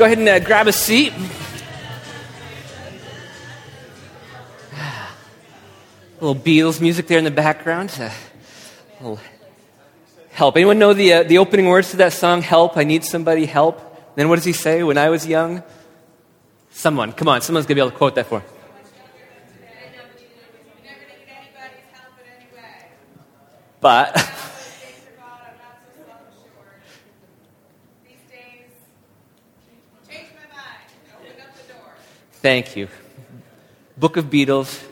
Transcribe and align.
Go 0.00 0.06
ahead 0.06 0.16
and 0.16 0.28
uh, 0.30 0.38
grab 0.38 0.66
a 0.66 0.72
seat. 0.72 1.12
A 4.72 5.04
little 6.24 6.34
Beatles 6.34 6.80
music 6.80 7.06
there 7.06 7.18
in 7.18 7.24
the 7.24 7.30
background. 7.30 7.94
Uh, 8.00 8.04
a 8.04 9.02
little 9.02 9.20
help. 10.30 10.56
Anyone 10.56 10.78
know 10.78 10.94
the, 10.94 11.12
uh, 11.12 11.22
the 11.24 11.36
opening 11.36 11.66
words 11.66 11.90
to 11.90 11.98
that 11.98 12.14
song, 12.14 12.40
Help? 12.40 12.78
I 12.78 12.84
need 12.84 13.04
somebody, 13.04 13.44
help. 13.44 13.78
Then 14.16 14.30
what 14.30 14.36
does 14.36 14.46
he 14.46 14.54
say? 14.54 14.82
When 14.82 14.96
I 14.96 15.10
was 15.10 15.26
young? 15.26 15.62
Someone, 16.70 17.12
come 17.12 17.28
on, 17.28 17.42
someone's 17.42 17.66
going 17.66 17.76
to 17.76 17.82
be 17.82 17.86
able 17.86 17.90
to 17.90 17.96
quote 17.98 18.14
that 18.14 18.24
for. 18.24 18.42
But, 23.82 24.16
thank 32.40 32.76
you. 32.76 32.88
Book 33.96 34.16
of 34.16 34.26
Beatles, 34.26 34.82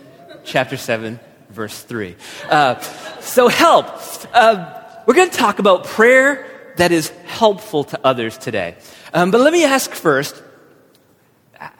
chapter 0.45 0.77
7, 0.77 1.19
verse 1.51 1.83
3. 1.83 2.17
Uh, 2.49 2.81
so, 3.21 3.49
help. 3.49 3.87
Uh, 4.35 4.83
we're 5.07 5.15
going 5.15 5.31
to 5.31 5.37
talk 5.37 5.59
about 5.59 5.85
prayer 5.85 6.47
that 6.77 6.93
is 6.93 7.09
helpful 7.27 7.85
to 7.85 8.01
others 8.05 8.37
today. 8.39 8.77
Um, 9.13 9.31
but 9.31 9.41
let 9.41 9.53
me 9.53 9.65
ask 9.65 9.91
first 9.91 10.43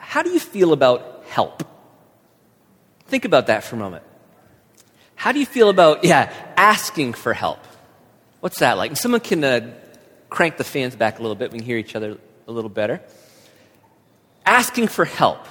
how 0.09 0.23
do 0.23 0.31
you 0.31 0.39
feel 0.39 0.73
about 0.73 1.23
help? 1.29 1.63
Think 3.05 3.25
about 3.25 3.47
that 3.47 3.63
for 3.63 3.75
a 3.75 3.79
moment. 3.79 4.03
How 5.15 5.31
do 5.31 5.39
you 5.39 5.45
feel 5.45 5.69
about, 5.69 6.03
yeah, 6.03 6.33
asking 6.57 7.13
for 7.13 7.33
help? 7.33 7.59
What's 8.39 8.59
that 8.59 8.77
like? 8.77 8.95
Someone 8.97 9.21
can 9.21 9.43
uh, 9.43 9.71
crank 10.29 10.57
the 10.57 10.63
fans 10.63 10.95
back 10.95 11.19
a 11.19 11.21
little 11.21 11.35
bit. 11.35 11.51
We 11.51 11.59
can 11.59 11.65
hear 11.65 11.77
each 11.77 11.95
other 11.95 12.17
a 12.47 12.51
little 12.51 12.69
better. 12.69 13.01
Asking 14.45 14.87
for 14.87 15.05
help. 15.05 15.45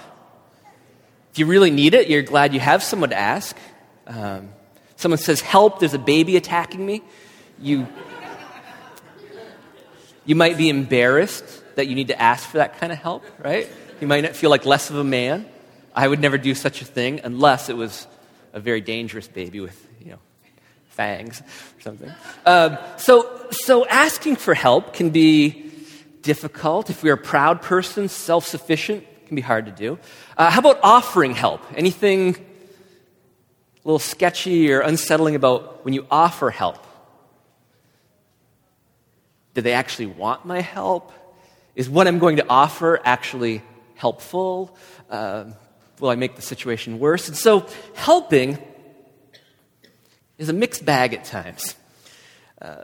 You 1.39 1.47
really 1.47 1.71
need 1.71 1.95
it, 1.95 2.09
you're 2.09 2.23
glad 2.23 2.53
you 2.53 2.61
have 2.61 2.83
someone 2.83 3.11
to 3.11 3.19
ask. 3.19 3.57
Um, 4.07 4.51
someone 4.97 5.19
says, 5.19 5.41
Help, 5.41 5.79
there's 5.79 5.95
a 5.95 5.99
baby 5.99 6.37
attacking 6.37 6.85
me. 6.85 7.03
You, 7.61 7.87
you 10.25 10.35
might 10.35 10.57
be 10.57 10.69
embarrassed 10.69 11.45
that 11.77 11.87
you 11.87 11.95
need 11.95 12.09
to 12.09 12.21
ask 12.21 12.49
for 12.49 12.57
that 12.57 12.79
kind 12.79 12.93
of 12.93 12.99
help, 12.99 13.25
right? 13.39 13.71
You 14.01 14.07
might 14.07 14.23
not 14.23 14.35
feel 14.35 14.51
like 14.51 14.67
less 14.67 14.91
of 14.91 14.97
a 14.97 15.05
man. 15.05 15.47
I 15.95 16.07
would 16.07 16.21
never 16.21 16.39
do 16.39 16.55
such 16.55 16.83
a 16.83 16.85
thing 16.85 17.21
unless 17.23 17.69
it 17.69 17.77
was 17.77 18.07
a 18.53 18.61
very 18.61 18.81
dangerous 18.81 19.29
baby 19.29 19.61
with, 19.61 19.87
you 20.01 20.13
know, 20.13 20.19
fangs 20.89 21.41
or 21.41 21.81
something. 21.81 22.13
Um, 22.45 22.79
so, 22.97 23.47
so 23.51 23.87
asking 23.87 24.37
for 24.37 24.55
help 24.55 24.93
can 24.93 25.11
be 25.11 25.71
difficult. 26.23 26.91
If 26.91 27.03
we're 27.03 27.15
a 27.15 27.17
proud 27.17 27.63
person, 27.63 28.09
self 28.09 28.47
sufficient, 28.47 29.07
can 29.29 29.37
be 29.37 29.43
hard 29.43 29.67
to 29.67 29.73
do. 29.73 29.99
Uh, 30.37 30.51
how 30.51 30.59
about 30.59 30.81
offering 30.83 31.35
help? 31.35 31.61
Anything 31.77 32.35
a 32.35 33.89
little 33.89 33.99
sketchy 33.99 34.73
or 34.73 34.81
unsettling 34.81 35.35
about 35.35 35.85
when 35.85 35.95
you 35.95 36.07
offer 36.11 36.51
help? 36.51 36.85
Do 39.55 39.61
they 39.61 39.73
actually 39.73 40.07
want 40.07 40.45
my 40.45 40.61
help? 40.61 41.13
Is 41.75 41.89
what 41.89 42.07
I'm 42.09 42.19
going 42.19 42.37
to 42.37 42.47
offer 42.49 43.01
actually 43.05 43.63
helpful? 43.95 44.77
Uh, 45.09 45.47
will 46.01 46.11
I 46.11 46.17
make 46.17 46.37
the 46.37 46.43
situation 46.43 46.99
worse? 46.99 47.29
And 47.29 47.37
so, 47.37 47.67
helping 47.95 48.59
is 50.39 50.49
a 50.49 50.53
mixed 50.53 50.85
bag 50.85 51.15
at 51.15 51.25
times. 51.25 51.75
Uh, 52.61 52.83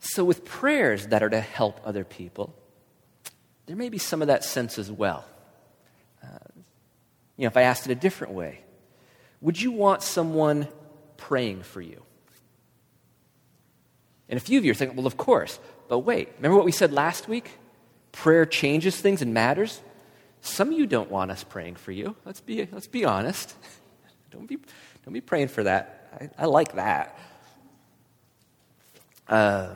so, 0.00 0.24
with 0.24 0.44
prayers 0.44 1.08
that 1.08 1.22
are 1.22 1.30
to 1.30 1.40
help 1.40 1.80
other 1.84 2.04
people, 2.04 2.54
there 3.68 3.76
may 3.76 3.90
be 3.90 3.98
some 3.98 4.22
of 4.22 4.28
that 4.28 4.44
sense 4.44 4.78
as 4.78 4.90
well. 4.90 5.26
Uh, 6.24 6.28
you 7.36 7.42
know, 7.42 7.48
if 7.48 7.56
I 7.56 7.62
asked 7.62 7.86
it 7.86 7.92
a 7.92 7.94
different 7.94 8.32
way, 8.32 8.60
would 9.42 9.60
you 9.60 9.70
want 9.70 10.02
someone 10.02 10.66
praying 11.18 11.62
for 11.62 11.82
you? 11.82 12.02
And 14.26 14.38
a 14.38 14.40
few 14.40 14.58
of 14.58 14.64
you 14.64 14.70
are 14.70 14.74
thinking, 14.74 14.96
well, 14.96 15.06
of 15.06 15.18
course. 15.18 15.60
But 15.86 16.00
wait, 16.00 16.30
remember 16.36 16.56
what 16.56 16.64
we 16.64 16.72
said 16.72 16.92
last 16.92 17.28
week? 17.28 17.50
Prayer 18.10 18.46
changes 18.46 18.98
things 18.98 19.20
and 19.20 19.34
matters. 19.34 19.82
Some 20.40 20.72
of 20.72 20.78
you 20.78 20.86
don't 20.86 21.10
want 21.10 21.30
us 21.30 21.44
praying 21.44 21.76
for 21.76 21.92
you. 21.92 22.16
Let's 22.24 22.40
be, 22.40 22.66
let's 22.72 22.86
be 22.86 23.04
honest. 23.04 23.54
Don't 24.30 24.46
be, 24.46 24.58
don't 25.06 25.14
be 25.14 25.22
praying 25.22 25.48
for 25.48 25.64
that. 25.64 26.28
I, 26.38 26.42
I 26.42 26.44
like 26.44 26.74
that. 26.74 27.18
Uh, 29.26 29.70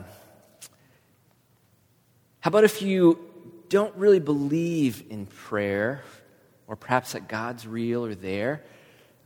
how 2.39 2.49
about 2.49 2.63
if 2.63 2.83
you 2.83 3.32
don't 3.73 3.95
really 3.95 4.19
believe 4.19 5.03
in 5.09 5.25
prayer, 5.25 6.03
or 6.67 6.75
perhaps 6.75 7.13
that 7.13 7.27
God's 7.27 7.65
real 7.65 8.05
or 8.05 8.13
there? 8.13 8.61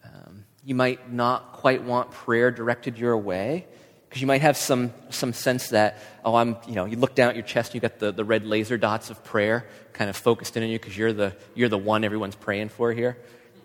Um, 0.06 0.46
you 0.64 0.74
might 0.74 1.12
not 1.12 1.52
quite 1.52 1.84
want 1.84 2.12
prayer 2.12 2.50
directed 2.50 2.98
your 2.98 3.18
way 3.18 3.68
because 4.08 4.22
you 4.22 4.28
might 4.28 4.40
have 4.40 4.56
some, 4.56 4.94
some 5.10 5.34
sense 5.34 5.72
that, 5.72 5.98
oh, 6.24 6.36
I'm, 6.36 6.56
you 6.66 6.76
know, 6.76 6.86
you 6.86 6.96
look 6.96 7.14
down 7.14 7.28
at 7.28 7.36
your 7.36 7.44
chest 7.44 7.72
and 7.72 7.76
you 7.76 7.82
got 7.82 8.00
the, 8.00 8.14
the 8.14 8.24
red 8.24 8.46
laser 8.46 8.78
dots 8.78 9.10
of 9.10 9.22
prayer 9.26 9.68
kind 9.92 10.10
of 10.10 10.16
focused 10.16 10.56
in 10.56 10.64
on 10.64 10.70
you 10.70 10.80
because 10.80 10.98
you're 10.98 11.12
the, 11.12 11.36
you're 11.54 11.68
the 11.68 11.78
one 11.78 12.06
everyone's 12.06 12.36
praying 12.36 12.70
for 12.70 12.94
here. 12.94 13.18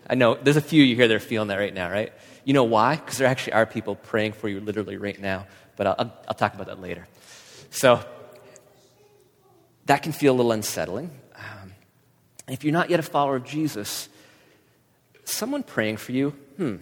I 0.05 0.15
know 0.15 0.35
there's 0.35 0.57
a 0.57 0.61
few 0.61 0.83
you 0.83 0.97
here 0.97 1.07
that 1.07 1.15
are 1.15 1.19
feeling 1.21 1.47
that 1.47 1.59
right 1.59 1.73
now, 1.73 1.89
right? 1.89 2.11
You 2.43 2.53
know 2.53 2.65
why? 2.65 2.97
Because 2.97 3.19
there 3.19 3.27
actually 3.29 3.53
are 3.53 3.65
people 3.65 3.95
praying 3.95 4.33
for 4.33 4.49
you 4.49 4.59
literally 4.59 4.97
right 4.97 5.17
now. 5.17 5.47
But 5.77 5.87
I'll, 5.87 5.95
I'll, 5.97 6.13
I'll 6.27 6.35
talk 6.35 6.55
about 6.55 6.67
that 6.67 6.81
later. 6.81 7.07
So 7.69 8.03
that 9.85 10.03
can 10.03 10.11
feel 10.11 10.33
a 10.33 10.37
little 10.37 10.51
unsettling. 10.51 11.11
Um, 11.35 11.73
if 12.47 12.63
you're 12.63 12.73
not 12.73 12.89
yet 12.89 12.99
a 12.99 13.03
follower 13.03 13.35
of 13.35 13.43
Jesus, 13.43 14.09
someone 15.25 15.63
praying 15.63 15.97
for 15.97 16.11
you, 16.11 16.31
hmm, 16.57 16.75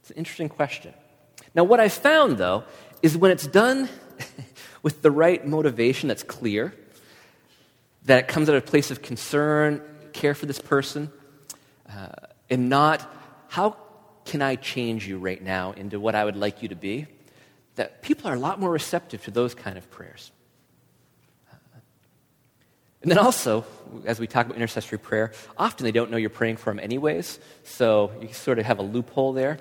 it's 0.00 0.10
an 0.10 0.16
interesting 0.16 0.48
question. 0.48 0.94
Now, 1.54 1.64
what 1.64 1.80
I 1.80 1.88
found, 1.88 2.38
though, 2.38 2.64
is 3.02 3.16
when 3.16 3.30
it's 3.30 3.46
done 3.46 3.88
with 4.82 5.02
the 5.02 5.10
right 5.10 5.46
motivation 5.46 6.08
that's 6.08 6.22
clear, 6.22 6.74
that 8.04 8.18
it 8.18 8.28
comes 8.28 8.48
out 8.48 8.56
of 8.56 8.64
a 8.64 8.66
place 8.66 8.90
of 8.90 9.02
concern, 9.02 9.80
care 10.12 10.34
for 10.34 10.46
this 10.46 10.60
person, 10.60 11.10
uh, 11.88 12.08
and 12.50 12.68
not, 12.68 13.08
how 13.48 13.76
can 14.24 14.42
I 14.42 14.56
change 14.56 15.06
you 15.06 15.18
right 15.18 15.40
now 15.42 15.72
into 15.72 16.00
what 16.00 16.14
I 16.14 16.24
would 16.24 16.36
like 16.36 16.62
you 16.62 16.68
to 16.68 16.76
be? 16.76 17.06
That 17.76 18.02
people 18.02 18.28
are 18.28 18.34
a 18.34 18.38
lot 18.38 18.60
more 18.60 18.70
receptive 18.70 19.22
to 19.24 19.30
those 19.30 19.54
kind 19.54 19.78
of 19.78 19.90
prayers. 19.90 20.30
And 23.02 23.10
then 23.10 23.18
also, 23.18 23.64
as 24.04 24.20
we 24.20 24.26
talk 24.26 24.46
about 24.46 24.56
intercessory 24.56 24.98
prayer, 24.98 25.32
often 25.58 25.84
they 25.84 25.92
don't 25.92 26.10
know 26.10 26.16
you're 26.16 26.30
praying 26.30 26.56
for 26.56 26.70
them 26.70 26.78
anyways, 26.78 27.40
so 27.64 28.12
you 28.20 28.32
sort 28.32 28.58
of 28.58 28.64
have 28.64 28.78
a 28.78 28.82
loophole 28.82 29.32
there. 29.32 29.58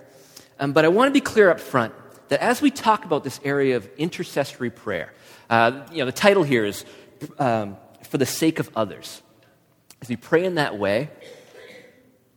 Um, 0.60 0.74
but 0.74 0.86
I 0.86 0.90
want 0.90 1.10
to 1.10 1.14
be 1.14 1.22
clear 1.22 1.50
up 1.50 1.60
front 1.60 1.94
that 2.30 2.40
as 2.40 2.62
we 2.62 2.70
talk 2.70 3.04
about 3.04 3.24
this 3.24 3.40
area 3.44 3.78
of 3.78 3.90
intercessory 3.98 4.70
prayer, 4.70 5.12
uh, 5.50 5.86
you 5.92 5.98
know, 5.98 6.06
the 6.06 6.12
title 6.12 6.44
here 6.44 6.66
is 6.66 6.86
um, 7.40 7.78
For 8.04 8.18
the 8.18 8.28
Sake 8.28 8.60
of 8.60 8.70
Others. 8.76 9.24
As 10.02 10.10
we 10.10 10.16
pray 10.16 10.46
in 10.46 10.56
that 10.56 10.78
way, 10.78 11.10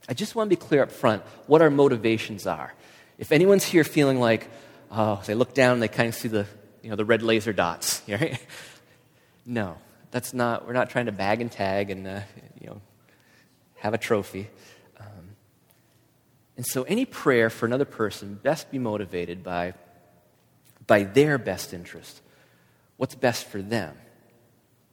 I 0.09 0.15
just 0.15 0.35
want 0.35 0.51
to 0.51 0.57
be 0.57 0.61
clear 0.61 0.83
up 0.83 0.91
front 0.91 1.23
what 1.47 1.63
our 1.63 1.71
motivations 1.71 2.47
are. 2.47 2.75
If 3.19 3.31
anyone's 3.31 3.65
here 3.65 3.85
feeling 3.85 4.21
like, 4.21 4.49
oh, 4.91 5.23
they 5.27 5.35
look 5.35 5.55
down 5.55 5.75
and 5.75 5.83
they 5.83 5.89
kind 5.89 6.09
of 6.09 6.15
see 6.15 6.29
the, 6.29 6.47
you 6.83 6.91
know, 6.91 6.97
the 6.97 7.05
red 7.05 7.23
laser 7.23 7.53
dots, 7.53 8.03
right? 8.09 8.39
no, 9.47 9.77
that's 10.15 10.33
not, 10.33 10.65
we're 10.65 10.73
not 10.73 10.91
trying 10.91 11.07
to 11.07 11.13
bag 11.13 11.41
and 11.41 11.51
tag 11.51 11.91
and, 11.91 12.07
uh, 12.07 12.21
you 12.61 12.69
know, 12.69 12.81
have 13.75 13.95
a 13.95 13.99
trophy. 13.99 14.49
And 16.57 16.65
so 16.65 16.85
any 16.85 17.05
prayer 17.05 17.51
for 17.51 17.67
another 17.67 17.85
person 17.85 18.39
best 18.43 18.71
be 18.71 18.79
motivated 18.79 19.43
by, 19.43 19.75
by 20.87 21.03
their 21.03 21.39
best 21.39 21.75
interest. 21.75 22.21
What's 22.97 23.15
best 23.15 23.47
for 23.47 23.61
them. 23.61 23.97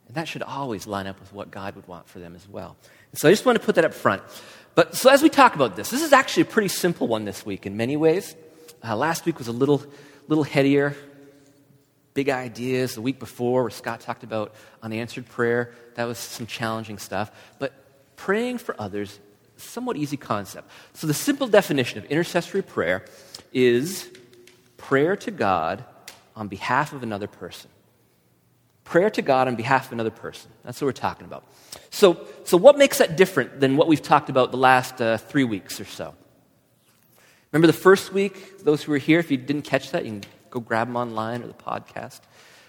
And 0.08 0.16
that 0.16 0.26
should 0.26 0.42
always 0.42 0.86
line 0.86 1.06
up 1.06 1.20
with 1.20 1.32
what 1.32 1.50
God 1.50 1.76
would 1.76 1.86
want 1.86 2.08
for 2.08 2.18
them 2.18 2.34
as 2.34 2.48
well. 2.48 2.76
And 3.12 3.20
so 3.20 3.28
I 3.28 3.32
just 3.32 3.46
want 3.46 3.60
to 3.60 3.64
put 3.64 3.76
that 3.76 3.84
up 3.84 3.94
front. 3.94 4.22
But 4.74 4.96
so 4.96 5.08
as 5.10 5.22
we 5.22 5.28
talk 5.28 5.54
about 5.54 5.76
this, 5.76 5.90
this 5.90 6.02
is 6.02 6.12
actually 6.12 6.42
a 6.42 6.46
pretty 6.46 6.68
simple 6.68 7.06
one 7.06 7.24
this 7.24 7.46
week 7.46 7.64
in 7.64 7.76
many 7.76 7.96
ways. 7.96 8.34
Uh, 8.82 8.96
last 8.96 9.24
week 9.24 9.38
was 9.38 9.48
a 9.48 9.52
little, 9.52 9.84
little 10.26 10.44
headier, 10.44 10.96
big 12.14 12.28
ideas. 12.28 12.94
The 12.94 13.02
week 13.02 13.18
before, 13.18 13.62
where 13.62 13.70
Scott 13.70 14.00
talked 14.00 14.24
about 14.24 14.54
unanswered 14.82 15.28
prayer, 15.28 15.72
that 15.94 16.04
was 16.04 16.18
some 16.18 16.46
challenging 16.46 16.98
stuff. 16.98 17.30
But 17.58 17.72
praying 18.16 18.58
for 18.58 18.74
others, 18.78 19.18
somewhat 19.56 19.96
easy 19.96 20.16
concept. 20.16 20.70
So, 20.94 21.06
the 21.06 21.14
simple 21.14 21.46
definition 21.46 21.98
of 21.98 22.04
intercessory 22.06 22.62
prayer 22.62 23.04
is 23.52 24.08
prayer 24.76 25.16
to 25.16 25.30
God 25.30 25.84
on 26.34 26.48
behalf 26.48 26.92
of 26.92 27.02
another 27.02 27.26
person. 27.26 27.70
Prayer 28.84 29.10
to 29.10 29.22
God 29.22 29.48
on 29.48 29.54
behalf 29.54 29.86
of 29.86 29.92
another 29.92 30.10
person. 30.10 30.50
That's 30.64 30.80
what 30.80 30.86
we're 30.86 30.92
talking 30.92 31.26
about. 31.26 31.44
So, 31.90 32.26
so 32.44 32.56
what 32.56 32.76
makes 32.76 32.98
that 32.98 33.16
different 33.16 33.60
than 33.60 33.76
what 33.76 33.86
we've 33.86 34.02
talked 34.02 34.28
about 34.28 34.50
the 34.50 34.56
last 34.56 35.00
uh, 35.00 35.18
three 35.18 35.44
weeks 35.44 35.80
or 35.80 35.84
so? 35.84 36.14
Remember 37.52 37.66
the 37.66 37.78
first 37.78 38.12
week, 38.12 38.64
those 38.64 38.82
who 38.82 38.92
were 38.92 38.98
here, 38.98 39.18
if 39.18 39.30
you 39.30 39.36
didn't 39.36 39.62
catch 39.62 39.90
that, 39.92 40.04
you 40.04 40.10
can 40.12 40.24
go 40.52 40.60
grab 40.60 40.86
them 40.86 40.96
online 40.96 41.42
or 41.42 41.48
the 41.48 41.54
podcast. 41.54 42.20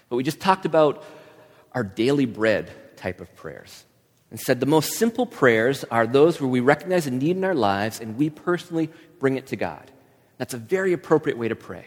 But 0.08 0.16
we 0.16 0.24
just 0.24 0.40
talked 0.40 0.64
about 0.64 1.04
our 1.72 1.84
daily 1.84 2.26
bread 2.26 2.70
type 2.96 3.20
of 3.20 3.34
prayers 3.36 3.84
and 4.30 4.40
said 4.40 4.58
the 4.58 4.66
most 4.66 4.94
simple 4.94 5.26
prayers 5.26 5.84
are 5.84 6.06
those 6.06 6.40
where 6.40 6.48
we 6.48 6.60
recognize 6.60 7.06
a 7.06 7.10
need 7.10 7.36
in 7.36 7.44
our 7.44 7.54
lives 7.54 8.00
and 8.00 8.16
we 8.16 8.30
personally 8.30 8.90
bring 9.20 9.36
it 9.36 9.46
to 9.48 9.56
God. 9.56 9.90
That's 10.38 10.54
a 10.54 10.58
very 10.58 10.92
appropriate 10.92 11.38
way 11.38 11.48
to 11.48 11.54
pray. 11.54 11.86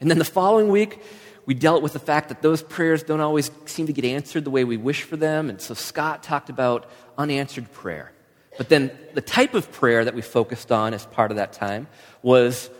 And 0.00 0.10
then 0.10 0.18
the 0.18 0.24
following 0.24 0.68
week, 0.68 1.00
we 1.46 1.54
dealt 1.54 1.82
with 1.82 1.92
the 1.92 1.98
fact 1.98 2.28
that 2.30 2.42
those 2.42 2.62
prayers 2.62 3.02
don't 3.02 3.20
always 3.20 3.50
seem 3.66 3.86
to 3.86 3.92
get 3.92 4.04
answered 4.04 4.44
the 4.44 4.50
way 4.50 4.64
we 4.64 4.76
wish 4.76 5.02
for 5.02 5.16
them. 5.16 5.50
And 5.50 5.60
so 5.60 5.74
Scott 5.74 6.22
talked 6.22 6.50
about 6.50 6.90
unanswered 7.18 7.70
prayer. 7.72 8.12
But 8.58 8.68
then 8.68 8.90
the 9.14 9.20
type 9.20 9.54
of 9.54 9.70
prayer 9.72 10.04
that 10.04 10.14
we 10.14 10.22
focused 10.22 10.72
on 10.72 10.94
as 10.94 11.06
part 11.06 11.30
of 11.30 11.36
that 11.36 11.52
time 11.52 11.86
was 12.22 12.70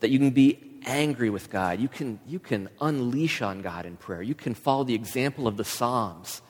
that 0.00 0.10
you 0.10 0.18
can 0.18 0.30
be 0.30 0.71
angry 0.86 1.30
with 1.30 1.50
God. 1.50 1.80
You 1.80 1.88
can, 1.88 2.20
you 2.26 2.38
can 2.38 2.68
unleash 2.80 3.42
on 3.42 3.62
God 3.62 3.86
in 3.86 3.96
prayer. 3.96 4.22
You 4.22 4.34
can 4.34 4.54
follow 4.54 4.84
the 4.84 4.94
example 4.94 5.46
of 5.46 5.56
the 5.56 5.64
Psalms. 5.64 6.42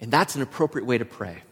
And 0.00 0.10
that's 0.10 0.34
an 0.34 0.42
appropriate 0.42 0.86
way 0.86 0.98
to 0.98 1.04
pray. 1.04 1.42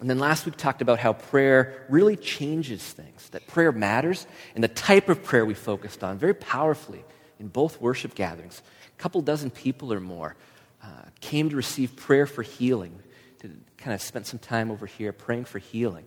And 0.00 0.08
then 0.08 0.18
last 0.18 0.46
week 0.46 0.56
talked 0.56 0.80
about 0.80 1.00
how 1.00 1.12
prayer 1.12 1.86
really 1.88 2.16
changes 2.16 2.82
things, 2.82 3.28
that 3.30 3.46
prayer 3.48 3.72
matters, 3.72 4.26
and 4.54 4.62
the 4.62 4.68
type 4.68 5.08
of 5.08 5.24
prayer 5.24 5.44
we 5.44 5.54
focused 5.54 6.04
on 6.04 6.18
very 6.18 6.34
powerfully 6.34 7.04
in 7.40 7.48
both 7.48 7.80
worship 7.80 8.14
gatherings. 8.14 8.62
A 8.96 9.00
couple 9.00 9.20
dozen 9.22 9.50
people 9.50 9.92
or 9.92 10.00
more 10.00 10.36
uh, 10.82 10.86
came 11.20 11.50
to 11.50 11.56
receive 11.56 11.96
prayer 11.96 12.26
for 12.26 12.42
healing 12.42 13.00
To 13.40 13.50
kind 13.76 13.94
of 13.94 14.00
spent 14.00 14.26
some 14.26 14.38
time 14.38 14.70
over 14.70 14.86
here 14.86 15.12
praying 15.12 15.46
for 15.46 15.58
healing. 15.58 16.04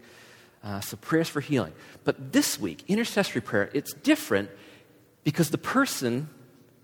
Uh, 0.64 0.80
so, 0.80 0.96
prayers 0.96 1.28
for 1.28 1.42
healing. 1.42 1.74
But 2.04 2.32
this 2.32 2.60
week, 2.60 2.84
intercessory 2.88 3.42
prayer, 3.42 3.70
it's 3.74 3.94
different 3.94 4.50
because 5.24 5.50
the 5.50 5.58
person 5.58 6.30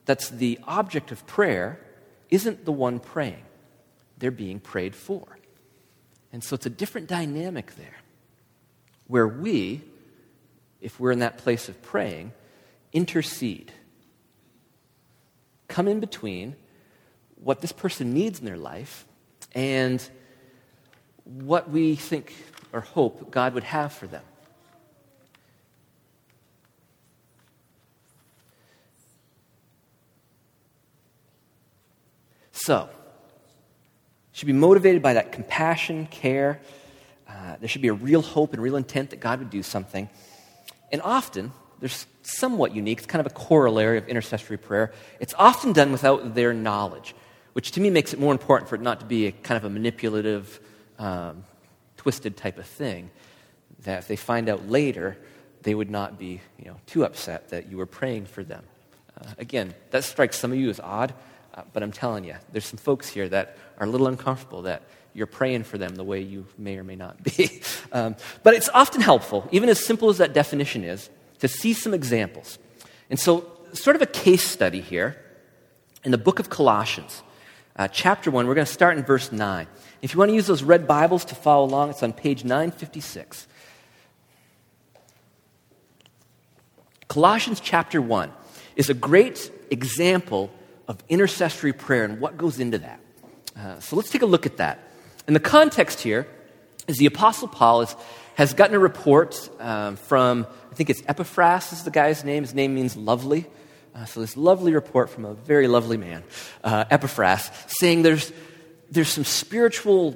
that's 0.06 0.30
the 0.30 0.60
object 0.64 1.12
of 1.12 1.26
prayer 1.28 1.80
isn't 2.30 2.66
the 2.66 2.72
one 2.72 3.00
praying, 3.00 3.44
they're 4.18 4.32
being 4.32 4.60
prayed 4.60 4.96
for. 4.96 5.24
And 6.34 6.44
so, 6.44 6.56
it's 6.56 6.66
a 6.66 6.70
different 6.70 7.08
dynamic 7.08 7.76
there 7.76 7.96
where 9.08 9.28
we, 9.28 9.82
if 10.82 11.00
we're 11.00 11.12
in 11.12 11.20
that 11.20 11.38
place 11.38 11.70
of 11.70 11.82
praying, 11.82 12.34
intercede. 12.92 13.72
Come 15.68 15.88
in 15.88 16.00
between 16.00 16.56
what 17.36 17.62
this 17.62 17.72
person 17.72 18.14
needs 18.14 18.40
in 18.40 18.46
their 18.46 18.58
life 18.58 19.06
and 19.56 20.08
what 21.24 21.70
we 21.70 21.96
think 21.96 22.34
or 22.74 22.82
hope 22.82 23.32
God 23.32 23.54
would 23.54 23.64
have 23.64 23.94
for 23.94 24.08
them. 24.08 24.24
So, 32.68 32.90
should 34.34 34.46
be 34.46 34.52
motivated 34.52 35.02
by 35.02 35.14
that 35.14 35.32
compassion, 35.32 36.06
care. 36.08 36.60
Uh, 37.26 37.56
there 37.62 37.70
should 37.70 37.82
be 37.82 37.88
a 37.88 37.94
real 37.94 38.22
hope 38.22 38.52
and 38.52 38.62
real 38.62 38.76
intent 38.76 39.12
that 39.12 39.22
God 39.22 39.40
would 39.40 39.50
do 39.50 39.64
something. 39.64 40.10
And 40.92 41.02
often, 41.02 41.54
there's 41.80 42.08
somewhat 42.24 42.76
unique, 42.76 42.98
it's 42.98 43.08
kind 43.08 43.26
of 43.26 43.32
a 43.32 43.34
corollary 43.34 43.98
of 43.98 44.10
intercessory 44.10 44.58
prayer. 44.58 44.92
It's 45.22 45.34
often 45.38 45.72
done 45.72 45.94
without 45.94 46.36
their 46.36 46.54
knowledge, 46.54 47.16
which 47.54 47.72
to 47.72 47.80
me 47.80 47.90
makes 47.90 48.12
it 48.12 48.20
more 48.20 48.34
important 48.34 48.68
for 48.68 48.76
it 48.76 48.82
not 48.82 49.00
to 49.00 49.06
be 49.06 49.28
a 49.28 49.32
kind 49.32 49.58
of 49.58 49.64
a 49.64 49.70
manipulative, 49.70 50.60
um, 51.00 51.46
twisted 51.96 52.36
type 52.36 52.58
of 52.58 52.66
thing, 52.66 53.12
that 53.84 54.00
if 54.00 54.10
they 54.10 54.18
find 54.18 54.50
out 54.50 54.68
later, 54.68 55.18
they 55.62 55.74
would 55.74 55.90
not 55.90 56.20
be 56.20 56.42
you 56.60 56.66
know, 56.66 56.76
too 56.86 57.06
upset 57.06 57.48
that 57.48 57.72
you 57.72 57.78
were 57.78 57.86
praying 57.86 58.26
for 58.26 58.44
them. 58.44 58.66
Uh, 59.18 59.30
again, 59.38 59.74
that 59.92 60.04
strikes 60.04 60.38
some 60.38 60.52
of 60.52 60.58
you 60.58 60.70
as 60.70 60.82
odd, 60.82 61.14
uh, 61.58 61.64
but 61.74 61.82
I'm 61.82 61.92
telling 61.92 62.24
you, 62.24 62.36
there's 62.52 62.66
some 62.66 62.78
folks 62.78 63.10
here 63.10 63.28
that 63.30 63.58
are 63.80 63.88
a 63.88 63.90
little 63.90 64.08
uncomfortable 64.08 64.62
that 64.64 64.84
you're 65.16 65.26
praying 65.26 65.64
for 65.64 65.80
them 65.80 65.96
the 65.96 66.04
way 66.04 66.22
you 66.22 66.46
may 66.60 66.78
or 66.78 66.84
may 66.84 66.96
not 66.96 67.24
be. 67.24 67.62
um, 67.92 68.16
but 68.44 68.54
it's 68.54 68.70
often 68.70 69.02
helpful, 69.02 69.50
even 69.52 69.68
as 69.68 69.84
simple 69.84 70.10
as 70.10 70.20
that 70.20 70.34
definition 70.34 70.84
is, 70.84 71.10
to 71.40 71.48
see 71.48 71.74
some 71.74 71.96
examples. 71.96 72.60
And 73.10 73.20
so, 73.20 73.52
sort 73.74 73.96
of 73.96 74.04
a 74.04 74.06
case 74.06 74.44
study 74.44 74.82
here 74.82 75.20
in 76.04 76.12
the 76.12 76.18
book 76.18 76.40
of 76.40 76.50
Colossians, 76.50 77.24
uh, 77.76 77.88
chapter 77.88 78.30
1, 78.30 78.48
we're 78.48 78.56
going 78.56 78.66
to 78.66 78.72
start 78.72 78.98
in 78.98 79.04
verse 79.04 79.32
9. 79.32 79.68
If 80.04 80.14
you 80.14 80.20
want 80.20 80.30
to 80.30 80.36
use 80.36 80.46
those 80.46 80.62
red 80.62 80.88
Bibles 80.88 81.26
to 81.26 81.36
follow 81.36 81.66
along, 81.66 81.90
it's 81.90 82.04
on 82.04 82.14
page 82.14 82.44
956. 82.44 83.48
Colossians 87.08 87.60
chapter 87.60 88.00
1 88.00 88.32
is 88.76 88.92
a 88.92 88.94
great 88.94 89.52
example 89.72 90.52
of 90.88 91.04
intercessory 91.10 91.74
prayer 91.74 92.04
and 92.04 92.20
what 92.20 92.38
goes 92.38 92.60
into 92.60 92.78
that. 92.80 93.00
Uh, 93.56 93.80
so 93.80 93.96
let's 93.96 94.10
take 94.10 94.22
a 94.22 94.28
look 94.28 94.46
at 94.46 94.58
that. 94.58 94.80
And 95.26 95.36
the 95.36 95.42
context 95.42 96.02
here 96.02 96.28
is 96.88 96.98
the 96.98 97.06
Apostle 97.06 97.48
Paul 97.48 97.82
is, 97.82 97.96
has 98.36 98.54
gotten 98.54 98.76
a 98.76 98.80
report 98.80 99.50
um, 99.60 99.96
from, 99.96 100.48
I 100.72 100.76
think 100.76 100.90
it's 100.90 101.02
Epaphras 101.08 101.74
is 101.74 101.84
the 101.84 101.92
guy's 101.92 102.24
name. 102.24 102.44
His 102.44 102.54
name 102.54 102.76
means 102.76 102.96
lovely. 102.96 103.46
Uh, 103.94 104.06
so 104.06 104.22
this 104.22 104.38
lovely 104.38 104.74
report 104.74 105.10
from 105.10 105.26
a 105.26 105.34
very 105.34 105.68
lovely 105.68 105.98
man, 105.98 106.24
uh, 106.64 106.86
Epaphras, 106.92 107.50
saying 107.68 108.04
there's 108.04 108.32
there's 108.92 109.10
some 109.10 109.26
spiritual 109.26 110.16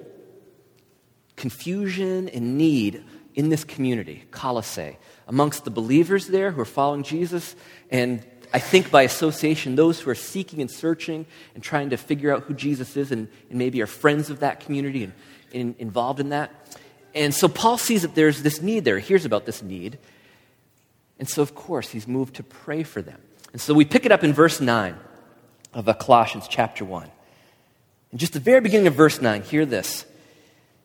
confusion 1.35 2.29
and 2.29 2.57
need 2.57 3.03
in 3.33 3.49
this 3.49 3.63
community, 3.63 4.23
Colossae, 4.31 4.97
amongst 5.27 5.65
the 5.65 5.71
believers 5.71 6.27
there 6.27 6.51
who 6.51 6.61
are 6.61 6.65
following 6.65 7.03
Jesus, 7.03 7.55
and 7.89 8.25
I 8.53 8.59
think 8.59 8.91
by 8.91 9.03
association, 9.03 9.75
those 9.75 9.99
who 9.99 10.09
are 10.09 10.15
seeking 10.15 10.61
and 10.61 10.69
searching 10.69 11.25
and 11.55 11.63
trying 11.63 11.91
to 11.91 11.97
figure 11.97 12.33
out 12.33 12.43
who 12.43 12.53
Jesus 12.53 12.97
is 12.97 13.11
and, 13.11 13.27
and 13.49 13.57
maybe 13.57 13.81
are 13.81 13.87
friends 13.87 14.29
of 14.29 14.41
that 14.41 14.59
community 14.59 15.05
and, 15.05 15.13
and 15.53 15.75
involved 15.79 16.19
in 16.19 16.29
that. 16.29 16.51
And 17.15 17.33
so 17.33 17.47
Paul 17.47 17.77
sees 17.77 18.01
that 18.01 18.15
there's 18.15 18.43
this 18.43 18.61
need 18.61 18.83
there, 18.85 18.99
he 18.99 19.07
hears 19.07 19.25
about 19.25 19.45
this 19.45 19.61
need. 19.61 19.97
And 21.19 21.29
so, 21.29 21.41
of 21.41 21.53
course, 21.53 21.89
he's 21.89 22.07
moved 22.07 22.35
to 22.37 22.43
pray 22.43 22.83
for 22.83 23.01
them. 23.01 23.21
And 23.51 23.61
so 23.61 23.73
we 23.73 23.85
pick 23.85 24.05
it 24.05 24.11
up 24.11 24.23
in 24.23 24.33
verse 24.33 24.59
9 24.59 24.95
of 25.73 25.97
Colossians 25.99 26.47
chapter 26.49 26.83
1. 26.83 27.11
In 28.11 28.17
just 28.17 28.33
the 28.33 28.39
very 28.39 28.59
beginning 28.59 28.87
of 28.87 28.95
verse 28.95 29.21
9, 29.21 29.43
hear 29.43 29.65
this. 29.65 30.05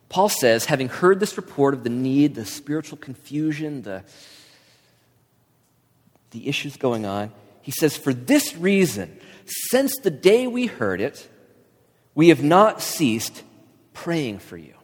Paul 0.08 0.28
says, 0.28 0.66
having 0.66 0.88
heard 0.88 1.18
this 1.18 1.36
report 1.36 1.74
of 1.74 1.82
the 1.82 1.90
need, 1.90 2.34
the 2.34 2.44
spiritual 2.44 2.98
confusion, 2.98 3.82
the, 3.82 4.04
the 6.30 6.48
issues 6.48 6.76
going 6.76 7.06
on, 7.06 7.32
he 7.66 7.72
says, 7.72 7.96
For 7.96 8.14
this 8.14 8.54
reason, 8.54 9.18
since 9.44 9.98
the 9.98 10.10
day 10.10 10.46
we 10.46 10.66
heard 10.66 11.00
it, 11.00 11.28
we 12.14 12.28
have 12.28 12.40
not 12.40 12.80
ceased 12.80 13.42
praying 13.92 14.38
for 14.38 14.56
you. 14.56 14.74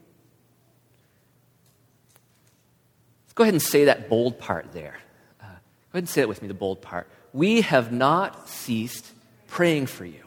Let's 3.25 3.35
go 3.35 3.45
ahead 3.45 3.55
and 3.55 3.63
say 3.63 3.85
that 3.85 4.09
bold 4.09 4.41
part 4.41 4.73
there. 4.73 4.99
Uh, 5.41 5.45
go 5.45 5.51
ahead 5.93 6.03
and 6.03 6.09
say 6.09 6.23
it 6.23 6.29
with 6.29 6.43
me, 6.43 6.49
the 6.49 6.55
bold 6.55 6.83
part. 6.83 7.09
We 7.33 7.61
have 7.61 7.93
not 7.93 8.49
ceased 8.49 9.07
praying 9.47 9.87
for 9.87 10.05
you. 10.05 10.25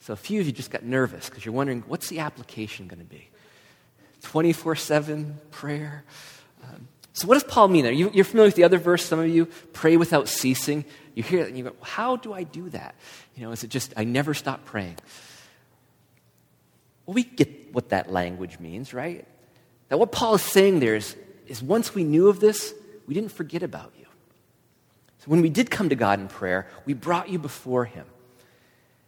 So 0.00 0.14
a 0.14 0.16
few 0.16 0.40
of 0.40 0.46
you 0.46 0.52
just 0.52 0.72
got 0.72 0.82
nervous 0.82 1.28
because 1.28 1.44
you're 1.44 1.54
wondering 1.54 1.84
what's 1.86 2.08
the 2.08 2.18
application 2.18 2.88
going 2.88 2.98
to 2.98 3.04
be? 3.04 3.28
24 4.22 4.74
7 4.74 5.38
prayer? 5.52 6.02
So, 7.12 7.26
what 7.26 7.34
does 7.34 7.44
Paul 7.44 7.68
mean 7.68 7.84
there? 7.84 7.92
You, 7.92 8.08
are 8.08 8.24
familiar 8.24 8.48
with 8.48 8.56
the 8.56 8.64
other 8.64 8.78
verse, 8.78 9.04
some 9.04 9.18
of 9.18 9.28
you? 9.28 9.46
Pray 9.72 9.96
without 9.96 10.28
ceasing. 10.28 10.84
You 11.14 11.22
hear 11.22 11.40
it 11.40 11.48
and 11.48 11.58
you 11.58 11.64
go, 11.64 11.74
How 11.82 12.16
do 12.16 12.32
I 12.32 12.44
do 12.44 12.68
that? 12.70 12.94
You 13.34 13.44
know, 13.44 13.52
is 13.52 13.64
it 13.64 13.70
just, 13.70 13.92
I 13.96 14.04
never 14.04 14.34
stop 14.34 14.64
praying? 14.64 14.96
Well, 17.06 17.14
we 17.14 17.24
get 17.24 17.74
what 17.74 17.88
that 17.88 18.12
language 18.12 18.60
means, 18.60 18.94
right? 18.94 19.26
That 19.88 19.98
what 19.98 20.12
Paul 20.12 20.36
is 20.36 20.42
saying 20.42 20.80
there 20.80 20.94
is, 20.94 21.16
is 21.46 21.62
once 21.62 21.94
we 21.94 22.04
knew 22.04 22.28
of 22.28 22.38
this, 22.38 22.72
we 23.06 23.14
didn't 23.14 23.32
forget 23.32 23.62
about 23.64 23.92
you. 23.98 24.06
So, 25.18 25.24
when 25.26 25.42
we 25.42 25.50
did 25.50 25.70
come 25.70 25.88
to 25.88 25.96
God 25.96 26.20
in 26.20 26.28
prayer, 26.28 26.68
we 26.86 26.94
brought 26.94 27.28
you 27.28 27.38
before 27.38 27.84
Him. 27.84 28.06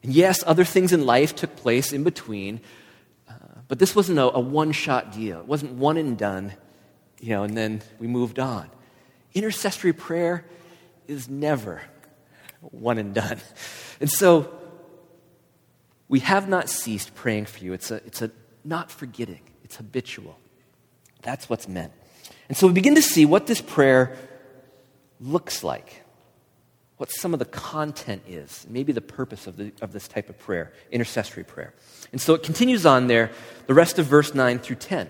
And 0.02 0.12
yes, 0.12 0.42
other 0.44 0.64
things 0.64 0.92
in 0.92 1.06
life 1.06 1.36
took 1.36 1.54
place 1.54 1.92
in 1.92 2.02
between, 2.02 2.60
uh, 3.28 3.34
but 3.68 3.78
this 3.78 3.94
wasn't 3.94 4.18
a, 4.18 4.34
a 4.34 4.40
one 4.40 4.72
shot 4.72 5.12
deal. 5.12 5.38
It 5.38 5.46
wasn't 5.46 5.74
one 5.74 5.96
and 5.96 6.18
done, 6.18 6.52
you 7.22 7.28
know, 7.28 7.44
and 7.44 7.56
then 7.56 7.80
we 8.00 8.08
moved 8.08 8.38
on. 8.38 8.68
Intercessory 9.32 9.92
prayer 9.92 10.44
is 11.06 11.28
never 11.28 11.80
one 12.60 12.98
and 12.98 13.14
done. 13.14 13.38
And 14.00 14.10
so 14.10 14.52
we 16.08 16.18
have 16.18 16.48
not 16.48 16.68
ceased 16.68 17.14
praying 17.14 17.46
for 17.46 17.64
you. 17.64 17.72
It's 17.72 17.92
a, 17.92 17.96
it's 18.04 18.20
a 18.20 18.32
not 18.64 18.90
forgetting, 18.90 19.40
it's 19.64 19.76
habitual. 19.76 20.36
That's 21.22 21.48
what's 21.48 21.68
meant. 21.68 21.92
And 22.48 22.56
so 22.56 22.66
we 22.66 22.72
begin 22.72 22.96
to 22.96 23.02
see 23.02 23.24
what 23.24 23.46
this 23.46 23.60
prayer 23.60 24.16
looks 25.20 25.62
like, 25.62 26.02
what 26.96 27.10
some 27.10 27.32
of 27.32 27.38
the 27.38 27.44
content 27.44 28.24
is, 28.26 28.66
maybe 28.68 28.92
the 28.92 29.00
purpose 29.00 29.46
of, 29.46 29.56
the, 29.56 29.72
of 29.80 29.92
this 29.92 30.08
type 30.08 30.28
of 30.28 30.38
prayer, 30.40 30.72
intercessory 30.90 31.44
prayer. 31.44 31.72
And 32.10 32.20
so 32.20 32.34
it 32.34 32.42
continues 32.42 32.84
on 32.84 33.06
there, 33.06 33.30
the 33.68 33.74
rest 33.74 34.00
of 34.00 34.06
verse 34.06 34.34
9 34.34 34.58
through 34.58 34.76
10. 34.76 35.08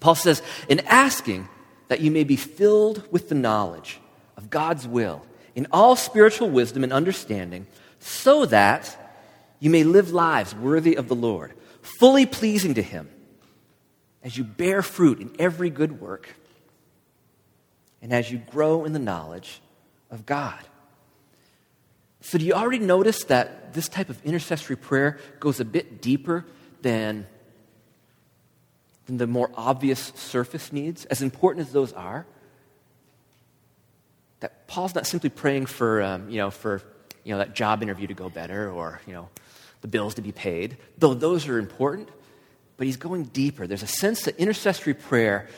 Paul 0.00 0.14
says, 0.14 0.42
In 0.68 0.80
asking 0.80 1.48
that 1.88 2.00
you 2.00 2.10
may 2.10 2.24
be 2.24 2.36
filled 2.36 3.10
with 3.10 3.28
the 3.28 3.34
knowledge 3.34 4.00
of 4.36 4.50
God's 4.50 4.86
will 4.86 5.24
in 5.54 5.66
all 5.72 5.96
spiritual 5.96 6.50
wisdom 6.50 6.84
and 6.84 6.92
understanding, 6.92 7.66
so 7.98 8.44
that 8.46 8.96
you 9.58 9.70
may 9.70 9.84
live 9.84 10.12
lives 10.12 10.54
worthy 10.54 10.96
of 10.96 11.08
the 11.08 11.14
Lord, 11.14 11.54
fully 11.80 12.26
pleasing 12.26 12.74
to 12.74 12.82
Him, 12.82 13.08
as 14.22 14.36
you 14.36 14.44
bear 14.44 14.82
fruit 14.82 15.20
in 15.20 15.34
every 15.38 15.70
good 15.70 16.00
work, 16.00 16.28
and 18.02 18.12
as 18.12 18.30
you 18.30 18.38
grow 18.38 18.84
in 18.84 18.92
the 18.92 18.98
knowledge 18.98 19.60
of 20.10 20.26
God. 20.26 20.60
So, 22.20 22.38
do 22.38 22.44
you 22.44 22.54
already 22.54 22.80
notice 22.80 23.24
that 23.24 23.72
this 23.72 23.88
type 23.88 24.10
of 24.10 24.22
intercessory 24.24 24.76
prayer 24.76 25.18
goes 25.38 25.60
a 25.60 25.64
bit 25.64 26.02
deeper 26.02 26.44
than, 26.82 27.26
than 29.06 29.16
the 29.16 29.26
more 29.26 29.50
obvious 29.54 30.12
surface 30.14 30.72
needs, 30.72 31.04
as 31.06 31.22
important 31.22 31.66
as 31.66 31.72
those 31.72 31.92
are? 31.92 32.26
That 34.40 34.66
Paul's 34.66 34.94
not 34.94 35.06
simply 35.06 35.30
praying 35.30 35.66
for, 35.66 36.02
um, 36.02 36.28
you 36.28 36.38
know, 36.38 36.50
for 36.50 36.82
you 37.24 37.32
know, 37.32 37.38
that 37.38 37.54
job 37.54 37.82
interview 37.82 38.06
to 38.06 38.14
go 38.14 38.28
better 38.28 38.70
or, 38.70 39.00
you 39.06 39.12
know, 39.12 39.28
the 39.80 39.88
bills 39.88 40.14
to 40.14 40.22
be 40.22 40.30
paid, 40.30 40.76
though 40.96 41.12
those 41.12 41.48
are 41.48 41.58
important, 41.58 42.08
but 42.76 42.86
he's 42.86 42.96
going 42.96 43.24
deeper. 43.24 43.66
There's 43.66 43.82
a 43.82 43.88
sense 43.88 44.22
that 44.22 44.36
intercessory 44.36 44.94
prayer 44.94 45.48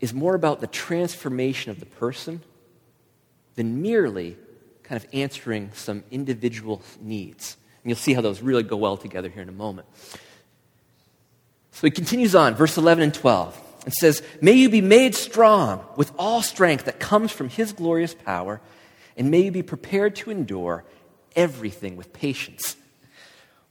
is 0.00 0.12
more 0.12 0.34
about 0.34 0.60
the 0.60 0.66
transformation 0.66 1.70
of 1.70 1.78
the 1.78 1.86
person 1.86 2.42
than 3.54 3.80
merely 3.80 4.36
kind 4.82 5.02
of 5.02 5.08
answering 5.14 5.70
some 5.72 6.02
individual 6.10 6.82
needs. 7.00 7.56
And 7.82 7.90
you'll 7.90 7.96
see 7.96 8.12
how 8.12 8.20
those 8.20 8.42
really 8.42 8.64
go 8.64 8.76
well 8.76 8.96
together 8.96 9.28
here 9.28 9.42
in 9.42 9.48
a 9.48 9.52
moment. 9.52 9.86
So 11.74 11.88
he 11.88 11.90
continues 11.90 12.36
on, 12.36 12.54
verse 12.54 12.76
11 12.76 13.02
and 13.02 13.12
12. 13.12 13.60
and 13.84 13.92
says, 13.92 14.22
May 14.40 14.52
you 14.52 14.70
be 14.70 14.80
made 14.80 15.16
strong 15.16 15.84
with 15.96 16.12
all 16.16 16.40
strength 16.40 16.84
that 16.84 17.00
comes 17.00 17.32
from 17.32 17.48
his 17.48 17.72
glorious 17.72 18.14
power, 18.14 18.60
and 19.16 19.28
may 19.28 19.40
you 19.40 19.50
be 19.50 19.64
prepared 19.64 20.14
to 20.16 20.30
endure 20.30 20.84
everything 21.34 21.96
with 21.96 22.12
patience 22.12 22.76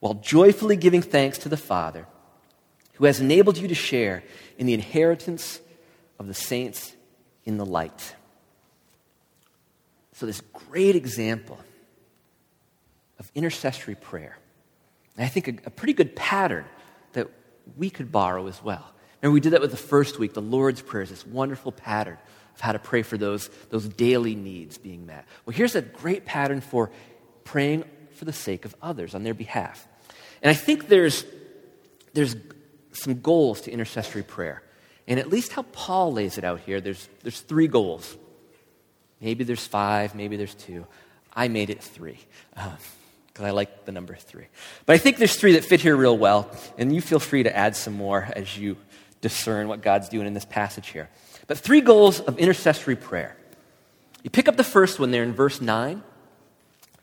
while 0.01 0.15
joyfully 0.15 0.75
giving 0.75 1.01
thanks 1.01 1.37
to 1.39 1.49
the 1.49 1.55
Father 1.55 2.05
who 2.95 3.05
has 3.05 3.21
enabled 3.21 3.57
you 3.57 3.69
to 3.69 3.75
share 3.75 4.21
in 4.57 4.67
the 4.67 4.73
inheritance 4.73 5.61
of 6.19 6.27
the 6.27 6.33
saints 6.33 6.93
in 7.45 7.55
the 7.55 7.65
light. 7.65 8.15
So, 10.11 10.25
this 10.25 10.41
great 10.51 10.97
example 10.97 11.57
of 13.17 13.31
intercessory 13.33 13.95
prayer. 13.95 14.37
And 15.15 15.25
I 15.25 15.29
think 15.29 15.47
a, 15.47 15.67
a 15.67 15.69
pretty 15.69 15.93
good 15.93 16.17
pattern 16.17 16.65
that 17.13 17.29
we 17.77 17.89
could 17.89 18.11
borrow 18.11 18.47
as 18.47 18.61
well. 18.63 18.93
And 19.21 19.31
we 19.31 19.39
did 19.39 19.53
that 19.53 19.61
with 19.61 19.71
the 19.71 19.77
first 19.77 20.19
week, 20.19 20.33
the 20.33 20.41
Lord's 20.41 20.81
Prayer 20.81 21.03
is 21.03 21.09
this 21.09 21.25
wonderful 21.25 21.71
pattern 21.71 22.17
of 22.55 22.61
how 22.61 22.73
to 22.73 22.79
pray 22.79 23.01
for 23.01 23.17
those, 23.17 23.49
those 23.69 23.87
daily 23.87 24.35
needs 24.35 24.77
being 24.77 25.05
met. 25.05 25.25
Well, 25.45 25.55
here's 25.55 25.75
a 25.75 25.81
great 25.81 26.25
pattern 26.25 26.61
for 26.61 26.91
praying 27.43 27.85
for 28.15 28.25
the 28.25 28.33
sake 28.33 28.65
of 28.65 28.75
others 28.81 29.15
on 29.15 29.23
their 29.23 29.33
behalf. 29.33 29.87
And 30.41 30.49
I 30.49 30.53
think 30.53 30.87
there's, 30.87 31.25
there's 32.13 32.35
some 32.91 33.21
goals 33.21 33.61
to 33.61 33.71
intercessory 33.71 34.23
prayer. 34.23 34.61
And 35.07 35.19
at 35.19 35.29
least 35.29 35.53
how 35.53 35.63
Paul 35.63 36.13
lays 36.13 36.37
it 36.37 36.43
out 36.43 36.59
here, 36.61 36.79
there's, 36.79 37.07
there's 37.23 37.39
three 37.39 37.67
goals. 37.67 38.17
Maybe 39.19 39.43
there's 39.43 39.65
five, 39.65 40.15
maybe 40.15 40.35
there's 40.37 40.55
two. 40.55 40.85
I 41.33 41.47
made 41.47 41.69
it 41.69 41.81
three 41.81 42.19
uh, 42.55 42.75
because 43.33 43.45
I 43.45 43.51
like 43.51 43.85
the 43.85 43.91
number 43.91 44.15
three. 44.15 44.45
But 44.85 44.93
I 44.93 44.97
think 44.99 45.17
there's 45.17 45.35
three 45.35 45.53
that 45.53 45.65
fit 45.65 45.81
here 45.81 45.95
real 45.95 46.17
well, 46.17 46.51
and 46.77 46.93
you 46.93 47.01
feel 47.01 47.19
free 47.19 47.43
to 47.43 47.55
add 47.55 47.75
some 47.75 47.93
more 47.93 48.29
as 48.35 48.57
you 48.57 48.77
discern 49.21 49.67
what 49.67 49.81
God's 49.81 50.09
doing 50.09 50.27
in 50.27 50.33
this 50.33 50.45
passage 50.45 50.89
here. 50.89 51.09
But 51.47 51.57
three 51.57 51.81
goals 51.81 52.19
of 52.19 52.37
intercessory 52.37 52.95
prayer. 52.95 53.35
You 54.23 54.29
pick 54.29 54.47
up 54.47 54.55
the 54.55 54.63
first 54.63 54.99
one 54.99 55.11
there 55.11 55.23
in 55.23 55.33
verse 55.33 55.59
9. 55.59 56.03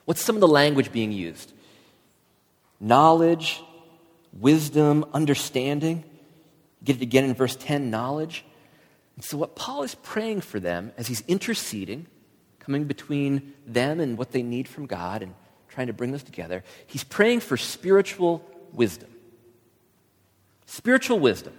What's 0.05 0.23
some 0.23 0.37
of 0.37 0.41
the 0.41 0.49
language 0.49 0.93
being 0.93 1.13
used? 1.13 1.53
knowledge, 2.81 3.63
wisdom, 4.33 5.05
understanding. 5.13 6.03
Get 6.83 6.97
it 6.97 7.03
again 7.03 7.25
in 7.25 7.35
verse 7.35 7.55
10 7.57 7.91
knowledge. 7.91 8.45
And 9.17 9.25
so, 9.25 9.37
what 9.37 9.55
Paul 9.55 9.83
is 9.83 9.95
praying 9.95 10.41
for 10.41 10.59
them 10.59 10.93
as 10.97 11.07
he's 11.07 11.23
interceding, 11.29 12.07
coming 12.59 12.85
between 12.85 13.53
them 13.67 14.01
and 14.01 14.17
what 14.17 14.33
they 14.33 14.43
need 14.43 14.67
from 14.67 14.87
God 14.87 15.23
and 15.23 15.35
trying 15.71 15.87
to 15.87 15.93
bring 15.93 16.13
this 16.13 16.23
together, 16.23 16.63
he's 16.87 17.05
praying 17.05 17.41
for 17.41 17.57
spiritual 17.57 18.45
wisdom. 18.73 19.09
Spiritual 20.67 21.19
wisdom. 21.19 21.55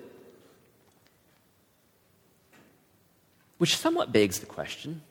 Which 3.57 3.77
somewhat 3.77 4.11
begs 4.11 4.39
the 4.39 4.45
question 4.45 5.01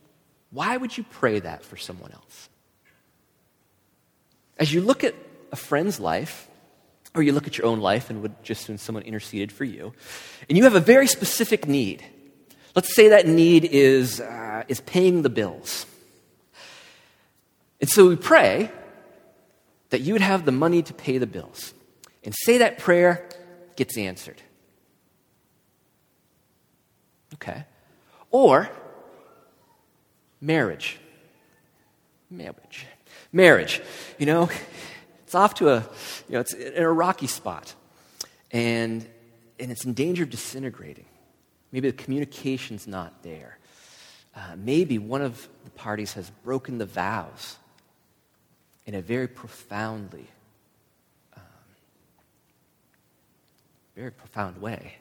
why 0.52 0.76
would 0.76 0.96
you 0.98 1.04
pray 1.04 1.38
that 1.38 1.64
for 1.64 1.76
someone 1.76 2.10
else? 2.12 2.48
As 4.58 4.74
you 4.74 4.80
look 4.80 5.04
at 5.04 5.14
a 5.52 5.56
friend's 5.56 6.00
life, 6.00 6.48
or 7.14 7.22
you 7.22 7.32
look 7.32 7.46
at 7.46 7.56
your 7.56 7.66
own 7.66 7.80
life 7.80 8.10
and 8.10 8.22
would 8.22 8.42
just 8.42 8.68
when 8.68 8.78
someone 8.78 9.04
interceded 9.04 9.52
for 9.52 9.64
you, 9.64 9.92
and 10.48 10.58
you 10.58 10.64
have 10.64 10.74
a 10.74 10.80
very 10.80 11.06
specific 11.06 11.66
need. 11.66 12.04
Let's 12.74 12.94
say 12.94 13.08
that 13.08 13.26
need 13.26 13.64
is, 13.64 14.20
uh, 14.20 14.64
is 14.68 14.80
paying 14.80 15.22
the 15.22 15.30
bills. 15.30 15.86
And 17.80 17.88
so 17.88 18.08
we 18.08 18.16
pray 18.16 18.70
that 19.90 20.00
you 20.00 20.14
would 20.14 20.22
have 20.22 20.44
the 20.44 20.52
money 20.52 20.82
to 20.82 20.94
pay 20.94 21.18
the 21.18 21.26
bills. 21.26 21.74
And 22.24 22.34
say 22.34 22.58
that 22.58 22.78
prayer 22.78 23.28
gets 23.76 23.96
answered. 23.96 24.40
Okay. 27.34 27.64
Or 28.30 28.68
marriage. 30.40 30.98
Marriage. 32.30 32.86
Marriage. 33.32 33.80
You 34.18 34.26
know, 34.26 34.50
it's 35.24 35.34
off 35.34 35.54
to 35.54 35.70
a, 35.70 35.78
you 36.28 36.34
know, 36.34 36.40
it's 36.40 36.52
in 36.52 36.82
a 36.82 36.92
rocky 36.92 37.26
spot. 37.26 37.74
And, 38.52 39.06
and 39.58 39.70
it's 39.70 39.84
in 39.84 39.94
danger 39.94 40.24
of 40.24 40.30
disintegrating. 40.30 41.06
Maybe 41.72 41.90
the 41.90 41.96
communication's 41.96 42.86
not 42.86 43.22
there. 43.22 43.58
Uh, 44.34 44.56
maybe 44.56 44.98
one 44.98 45.22
of 45.22 45.48
the 45.64 45.70
parties 45.70 46.12
has 46.14 46.30
broken 46.44 46.78
the 46.78 46.86
vows 46.86 47.56
in 48.86 48.94
a 48.94 49.02
very 49.02 49.28
profoundly, 49.28 50.26
um, 51.36 51.42
very 53.94 54.10
profound 54.10 54.60
way. 54.60 54.96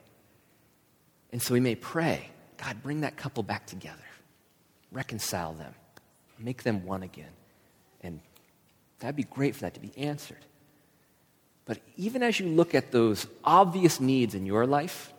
And 1.31 1.41
so 1.41 1.53
we 1.53 1.59
may 1.59 1.75
pray, 1.75 2.29
God, 2.57 2.81
bring 2.83 3.01
that 3.01 3.17
couple 3.17 3.43
back 3.43 3.65
together, 3.65 3.97
reconcile 4.91 5.53
them, 5.53 5.73
make 6.39 6.63
them 6.63 6.85
one 6.85 7.03
again, 7.03 7.31
and 8.01 8.19
That'd 8.99 9.15
be 9.15 9.23
great 9.23 9.55
for 9.55 9.61
that 9.61 9.73
to 9.75 9.79
be 9.79 9.97
answered. 9.97 10.45
But 11.65 11.79
even 11.95 12.23
as 12.23 12.39
you 12.39 12.47
look 12.47 12.75
at 12.75 12.91
those 12.91 13.27
obvious 13.43 13.99
needs 13.99 14.35
in 14.35 14.45
your 14.45 14.65
life, 14.65 15.13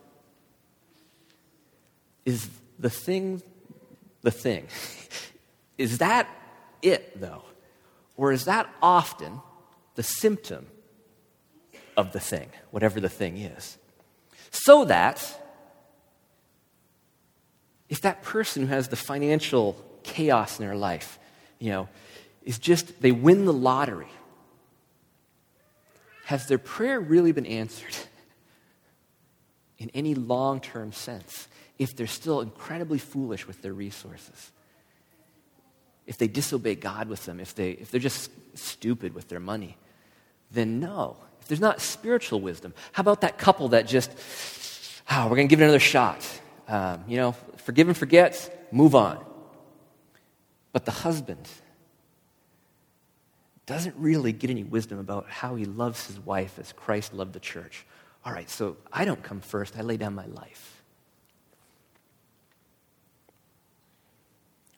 is 2.25 2.49
the 2.79 2.91
thing 2.91 3.43
the 4.23 4.31
thing? 4.31 4.67
is 5.79 5.99
that 5.99 6.29
it, 6.83 7.19
though? 7.21 7.43
Or 8.21 8.33
is 8.33 8.45
that 8.45 8.69
often 8.83 9.41
the 9.95 10.03
symptom 10.03 10.67
of 11.97 12.13
the 12.13 12.21
thing, 12.21 12.51
whatever 12.71 13.01
the 13.01 13.09
thing 13.09 13.39
is? 13.39 13.79
So 14.51 14.85
that 14.85 15.25
if 17.89 18.03
that 18.03 18.21
person 18.21 18.67
who 18.67 18.69
has 18.69 18.89
the 18.89 18.97
financial 18.97 19.83
chaos 20.03 20.61
in 20.61 20.67
their 20.67 20.77
life, 20.77 21.19
you 21.59 21.71
know, 21.71 21.89
is 22.43 22.59
just 22.59 23.01
they 23.01 23.11
win 23.11 23.47
the 23.47 23.55
lottery. 23.55 24.13
Has 26.27 26.47
their 26.47 26.59
prayer 26.59 27.01
really 27.01 27.33
been 27.33 27.47
answered 27.47 27.97
in 29.79 29.91
any 29.95 30.15
long 30.15 30.61
term 30.61 30.93
sense 30.93 31.49
if 31.79 31.97
they're 31.97 32.07
still 32.07 32.43
incredibly 32.43 32.99
foolish 32.99 33.47
with 33.47 33.63
their 33.63 33.73
resources? 33.73 34.53
If 36.07 36.19
they 36.19 36.29
disobey 36.29 36.75
God 36.75 37.09
with 37.09 37.25
them, 37.25 37.41
if, 37.41 37.55
they, 37.55 37.71
if 37.73 37.91
they're 37.91 38.01
just 38.01 38.31
stupid 38.55 39.15
with 39.15 39.29
their 39.29 39.41
money, 39.41 39.77
then 40.51 40.81
no. 40.81 41.17
If 41.41 41.49
there's 41.49 41.61
not 41.61 41.81
spiritual 41.81 42.41
wisdom, 42.41 42.75
how 42.93 43.03
about 43.03 43.21
that 43.21 43.39
couple 43.39 43.69
that 43.69 43.87
just, 43.87 44.11
oh, 45.11 45.25
we're 45.25 45.37
going 45.37 45.49
to 45.49 45.53
give 45.53 45.61
it 45.61 45.65
another 45.65 45.79
shot? 45.79 46.27
Um, 46.69 47.05
you 47.07 47.17
know, 47.17 47.33
forgive 47.59 47.89
and 47.89 47.97
forget, 47.97 48.69
move 48.73 48.95
on. 48.95 49.25
But 50.73 50.85
the 50.85 50.93
husband 50.93 51.49
doesn't 53.67 53.95
really 53.97 54.33
get 54.33 54.51
any 54.51 54.65
wisdom 54.65 54.99
about 54.99 55.29
how 55.29 55.55
he 55.55 55.65
loves 55.65 56.07
his 56.07 56.19
wife 56.19 56.59
as 56.59 56.73
Christ 56.73 57.15
loved 57.15 57.33
the 57.33 57.41
church. 57.41 57.87
All 58.25 58.33
right, 58.33 58.51
so 58.51 58.77
I 58.93 59.05
don't 59.05 59.23
come 59.23 59.41
first, 59.41 59.77
I 59.77 59.83
lay 59.83 59.97
down 59.97 60.15
my 60.15 60.27
life. 60.27 60.83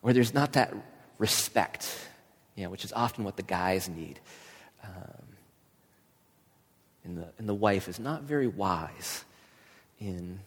Where 0.03 0.13
there's 0.13 0.35
not 0.35 0.53
that 0.55 0.75
respect, 1.23 1.89
you 2.57 2.65
know, 2.65 2.71
which 2.71 2.85
is 2.85 2.93
often 2.93 3.23
what 3.23 3.37
the 3.37 3.45
guys 3.45 3.89
need. 3.89 4.19
Um, 4.83 5.27
and, 7.05 7.17
the, 7.17 7.29
and 7.39 7.49
the 7.49 7.55
wife 7.55 7.87
is 7.89 8.01
not 8.01 8.25
very 8.25 8.49
wise 8.49 9.25
in 10.01 10.41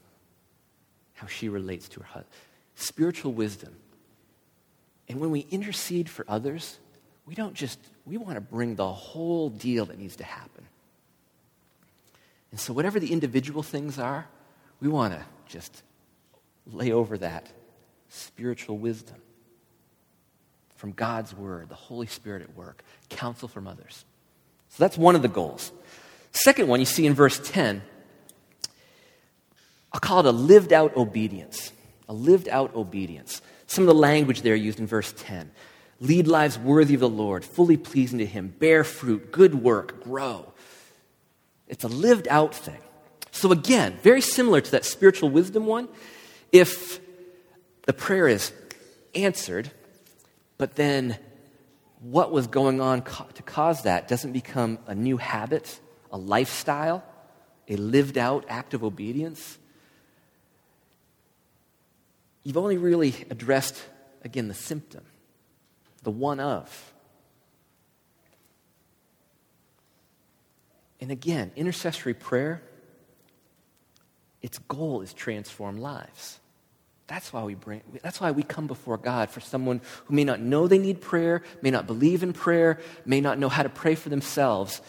how 1.13 1.27
she 1.27 1.48
relates 1.48 1.88
to 1.88 2.01
her 2.01 2.05
husband. 2.05 2.34
Spiritual 2.75 3.32
wisdom. 3.32 3.74
And 5.08 5.22
when 5.22 5.32
we 5.32 5.48
intercede 5.50 6.10
for 6.10 6.25
others, 6.27 6.77
we 7.25 7.36
don't 7.36 7.53
just, 7.53 7.79
we 8.05 8.17
want 8.17 8.36
to 8.36 8.41
bring 8.41 8.75
the 8.75 8.91
whole 8.91 9.50
deal 9.50 9.86
that 9.86 9.98
needs 9.98 10.17
to 10.17 10.25
happen. 10.25 10.65
And 12.51 12.60
so, 12.60 12.74
whatever 12.74 13.00
the 13.00 13.13
individual 13.13 13.63
things 13.63 13.98
are, 13.98 14.27
we 14.82 14.89
want 14.89 15.13
to 15.13 15.24
just 15.48 15.84
lay 16.67 16.91
over 16.91 17.17
that 17.20 17.48
spiritual 18.10 18.77
wisdom 18.77 19.22
from 20.75 20.91
God's 20.91 21.34
Word, 21.36 21.70
the 21.70 21.75
Holy 21.75 22.08
Spirit 22.08 22.41
at 22.41 22.55
work, 22.55 22.84
counsel 23.10 23.48
from 23.48 23.67
others. 23.67 24.05
So, 24.70 24.84
that's 24.84 24.98
one 24.98 25.15
of 25.15 25.22
the 25.22 25.27
goals. 25.27 25.72
Second 26.32 26.67
one, 26.67 26.79
you 26.79 26.86
see 26.86 27.05
in 27.05 27.13
verse 27.13 27.39
10, 27.44 27.82
I'll 29.94 30.00
call 30.00 30.20
it 30.20 30.25
a 30.25 30.32
lived 30.32 30.74
out 30.74 30.96
obedience. 30.98 31.72
A 32.10 32.13
lived 32.13 32.50
out 32.50 32.75
obedience. 32.75 33.41
Some 33.67 33.84
of 33.84 33.88
the 33.88 33.96
language 33.96 34.41
there 34.41 34.55
used 34.55 34.79
in 34.79 34.88
verse 34.88 35.13
10 35.17 35.51
lead 36.01 36.27
lives 36.27 36.60
worthy 36.60 36.94
of 36.94 37.00
the 37.00 37.10
Lord, 37.10 37.46
fully 37.46 37.77
pleasing 37.77 38.20
to 38.20 38.25
Him, 38.25 38.53
bear 38.60 38.84
fruit, 38.84 39.32
good 39.32 39.55
work, 39.55 40.03
grow. 40.03 40.51
It's 41.67 41.84
a 41.84 41.88
lived 41.88 42.27
out 42.27 42.53
thing. 42.53 42.77
So, 43.32 43.51
again, 43.51 43.98
very 44.01 44.22
similar 44.22 44.62
to 44.62 44.72
that 44.72 44.86
spiritual 44.86 45.29
wisdom 45.29 45.65
one. 45.65 45.88
If 46.51 47.00
the 47.86 47.94
prayer 47.94 48.27
is 48.27 48.51
answered, 49.13 49.72
but 50.58 50.76
then 50.76 51.18
what 52.00 52.32
was 52.32 52.48
going 52.48 52.82
on 52.82 53.02
to 53.02 53.44
cause 53.44 53.84
that 53.84 54.08
doesn't 54.08 54.32
become 54.32 54.80
a 54.88 54.96
new 54.96 55.18
habit, 55.18 55.80
a 56.12 56.18
lifestyle, 56.18 57.04
a 57.68 57.76
lived 57.76 58.18
out 58.18 58.46
act 58.48 58.74
of 58.74 58.84
obedience, 58.84 59.58
you've 62.44 62.58
only 62.58 62.78
really 62.78 63.16
addressed, 63.30 63.82
again, 64.24 64.48
the 64.48 64.54
symptom, 64.54 65.04
the 66.04 66.12
one 66.12 66.40
of. 66.40 66.94
And 71.02 71.12
again, 71.12 71.52
intercessory 71.56 72.14
prayer, 72.14 72.62
its 74.42 74.60
goal 74.60 75.02
is 75.02 75.14
transform 75.14 75.78
lives. 75.78 76.40
That's 77.08 77.32
why 77.32 77.44
we 77.44 77.54
bring 77.54 77.82
that's 78.02 78.20
why 78.20 78.32
we 78.32 78.42
come 78.42 78.66
before 78.66 78.98
God 78.98 79.30
for 79.30 79.40
someone 79.40 79.82
who 80.06 80.16
may 80.16 80.24
not 80.24 80.40
know 80.40 80.68
they 80.68 80.80
need 80.80 81.02
prayer, 81.02 81.44
may 81.62 81.70
not 81.70 81.86
believe 81.86 82.24
in 82.24 82.34
prayer, 82.34 82.80
may 83.06 83.22
not 83.22 83.38
know 83.38 83.50
how 83.50 83.64
to 83.64 83.70
pray 83.70 83.94
for 83.94 84.10
themselves. 84.10 84.82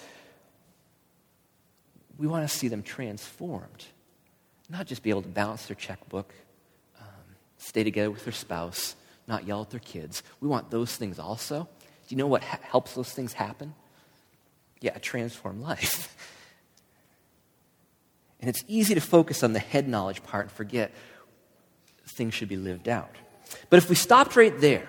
We 2.18 2.26
want 2.26 2.48
to 2.48 2.56
see 2.56 2.68
them 2.68 2.82
transformed, 2.82 3.84
not 4.70 4.86
just 4.86 5.02
be 5.02 5.10
able 5.10 5.22
to 5.22 5.28
balance 5.28 5.66
their 5.66 5.76
checkbook, 5.76 6.32
um, 6.98 7.06
stay 7.58 7.84
together 7.84 8.10
with 8.10 8.24
their 8.24 8.32
spouse, 8.32 8.96
not 9.28 9.46
yell 9.46 9.60
at 9.60 9.70
their 9.70 9.80
kids. 9.80 10.22
We 10.40 10.48
want 10.48 10.70
those 10.70 10.96
things 10.96 11.18
also. 11.18 11.68
Do 12.08 12.14
you 12.14 12.16
know 12.16 12.26
what 12.26 12.42
ha- 12.42 12.60
helps 12.62 12.94
those 12.94 13.10
things 13.10 13.34
happen? 13.34 13.74
Yeah, 14.80 14.92
a 14.94 15.00
transformed 15.00 15.60
life. 15.60 16.16
and 18.40 18.48
it's 18.48 18.64
easy 18.66 18.94
to 18.94 19.02
focus 19.02 19.42
on 19.42 19.52
the 19.52 19.58
head 19.58 19.86
knowledge 19.86 20.22
part 20.22 20.46
and 20.46 20.52
forget 20.52 20.92
things 22.06 22.34
should 22.34 22.48
be 22.48 22.56
lived 22.56 22.88
out. 22.88 23.14
But 23.70 23.78
if 23.78 23.88
we 23.88 23.94
stopped 23.94 24.36
right 24.36 24.58
there 24.60 24.88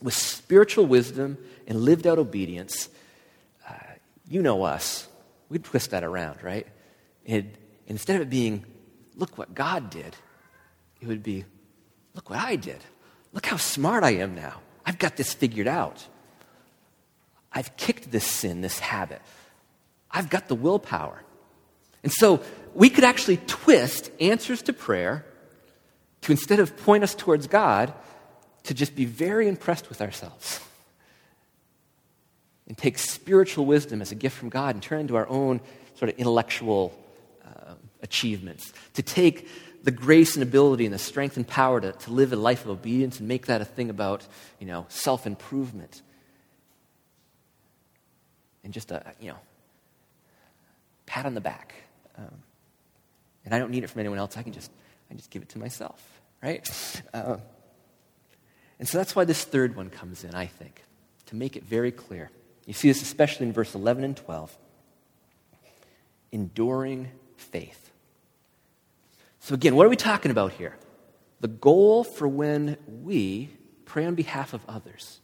with 0.00 0.14
spiritual 0.14 0.86
wisdom 0.86 1.38
and 1.66 1.80
lived 1.80 2.06
out 2.06 2.18
obedience, 2.18 2.88
uh, 3.68 3.74
you 4.28 4.42
know 4.42 4.64
us. 4.64 5.08
We'd 5.48 5.64
twist 5.64 5.90
that 5.90 6.04
around, 6.04 6.42
right? 6.42 6.66
It, 7.24 7.56
instead 7.86 8.16
of 8.16 8.22
it 8.22 8.30
being, 8.30 8.64
look 9.14 9.38
what 9.38 9.54
God 9.54 9.90
did, 9.90 10.16
it 11.00 11.06
would 11.06 11.22
be, 11.22 11.44
Look 12.14 12.30
what 12.30 12.38
I 12.38 12.56
did. 12.56 12.78
Look 13.32 13.46
how 13.46 13.56
smart 13.56 14.04
I 14.04 14.12
am 14.16 14.34
now. 14.34 14.60
I've 14.84 14.98
got 14.98 15.16
this 15.16 15.32
figured 15.32 15.68
out. 15.68 16.06
I've 17.52 17.76
kicked 17.76 18.10
this 18.10 18.24
sin, 18.26 18.60
this 18.60 18.78
habit. 18.78 19.22
I've 20.10 20.28
got 20.28 20.48
the 20.48 20.54
willpower. 20.54 21.22
And 22.02 22.12
so 22.12 22.42
we 22.74 22.90
could 22.90 23.04
actually 23.04 23.38
twist 23.46 24.10
answers 24.20 24.62
to 24.62 24.72
prayer 24.72 25.24
to 26.22 26.32
instead 26.32 26.60
of 26.60 26.76
point 26.78 27.04
us 27.04 27.14
towards 27.14 27.46
God, 27.46 27.92
to 28.64 28.74
just 28.74 28.94
be 28.94 29.04
very 29.04 29.48
impressed 29.48 29.88
with 29.88 30.00
ourselves 30.00 30.60
and 32.66 32.78
take 32.78 32.96
spiritual 32.96 33.66
wisdom 33.66 34.00
as 34.00 34.12
a 34.12 34.14
gift 34.14 34.36
from 34.36 34.48
God 34.48 34.74
and 34.74 34.82
turn 34.82 35.00
into 35.00 35.16
our 35.16 35.28
own 35.28 35.60
sort 35.96 36.10
of 36.10 36.16
intellectual 36.16 36.96
uh, 37.44 37.74
achievements. 38.02 38.72
To 38.94 39.02
take 39.02 39.48
the 39.82 39.90
grace 39.90 40.36
and 40.36 40.42
ability 40.44 40.84
and 40.84 40.94
the 40.94 40.98
strength 40.98 41.36
and 41.36 41.46
power 41.46 41.80
to, 41.80 41.92
to 41.92 42.10
live 42.12 42.32
a 42.32 42.36
life 42.36 42.64
of 42.64 42.70
obedience 42.70 43.18
and 43.18 43.28
make 43.28 43.46
that 43.46 43.60
a 43.60 43.64
thing 43.64 43.90
about, 43.90 44.26
you 44.60 44.66
know, 44.66 44.86
self-improvement. 44.88 46.02
And 48.62 48.72
just 48.72 48.92
a, 48.92 49.12
you 49.20 49.28
know, 49.28 49.38
pat 51.04 51.26
on 51.26 51.34
the 51.34 51.40
back. 51.40 51.74
Um, 52.16 52.42
and 53.44 53.52
I 53.52 53.58
don't 53.58 53.72
need 53.72 53.82
it 53.82 53.90
from 53.90 53.98
anyone 54.00 54.18
else. 54.18 54.36
I 54.36 54.44
can 54.44 54.52
just, 54.52 54.70
I 55.12 55.14
just 55.14 55.28
give 55.28 55.42
it 55.42 55.50
to 55.50 55.58
myself, 55.58 56.22
right? 56.42 57.02
Uh, 57.12 57.36
and 58.78 58.88
so 58.88 58.96
that's 58.96 59.14
why 59.14 59.24
this 59.24 59.44
third 59.44 59.76
one 59.76 59.90
comes 59.90 60.24
in, 60.24 60.34
I 60.34 60.46
think, 60.46 60.82
to 61.26 61.36
make 61.36 61.54
it 61.54 61.64
very 61.64 61.92
clear. 61.92 62.30
You 62.66 62.72
see 62.72 62.88
this 62.88 63.02
especially 63.02 63.46
in 63.46 63.52
verse 63.52 63.74
11 63.74 64.04
and 64.04 64.16
12. 64.16 64.56
Enduring 66.32 67.10
faith. 67.36 67.90
So, 69.40 69.54
again, 69.54 69.76
what 69.76 69.84
are 69.84 69.90
we 69.90 69.96
talking 69.96 70.30
about 70.30 70.52
here? 70.52 70.78
The 71.40 71.48
goal 71.48 72.04
for 72.04 72.26
when 72.26 72.78
we 72.86 73.50
pray 73.84 74.06
on 74.06 74.14
behalf 74.14 74.54
of 74.54 74.64
others, 74.66 75.20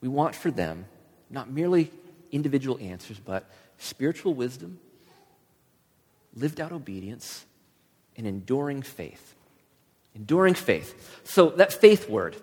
we 0.00 0.08
want 0.08 0.36
for 0.36 0.52
them 0.52 0.84
not 1.30 1.50
merely 1.50 1.90
individual 2.30 2.78
answers, 2.80 3.18
but 3.18 3.50
spiritual 3.78 4.34
wisdom, 4.34 4.78
lived 6.36 6.60
out 6.60 6.70
obedience, 6.70 7.44
and 8.16 8.26
enduring 8.26 8.82
faith. 8.82 9.34
Enduring 10.14 10.54
faith. 10.54 11.20
So, 11.24 11.50
that 11.50 11.72
faith 11.72 12.08
word, 12.08 12.36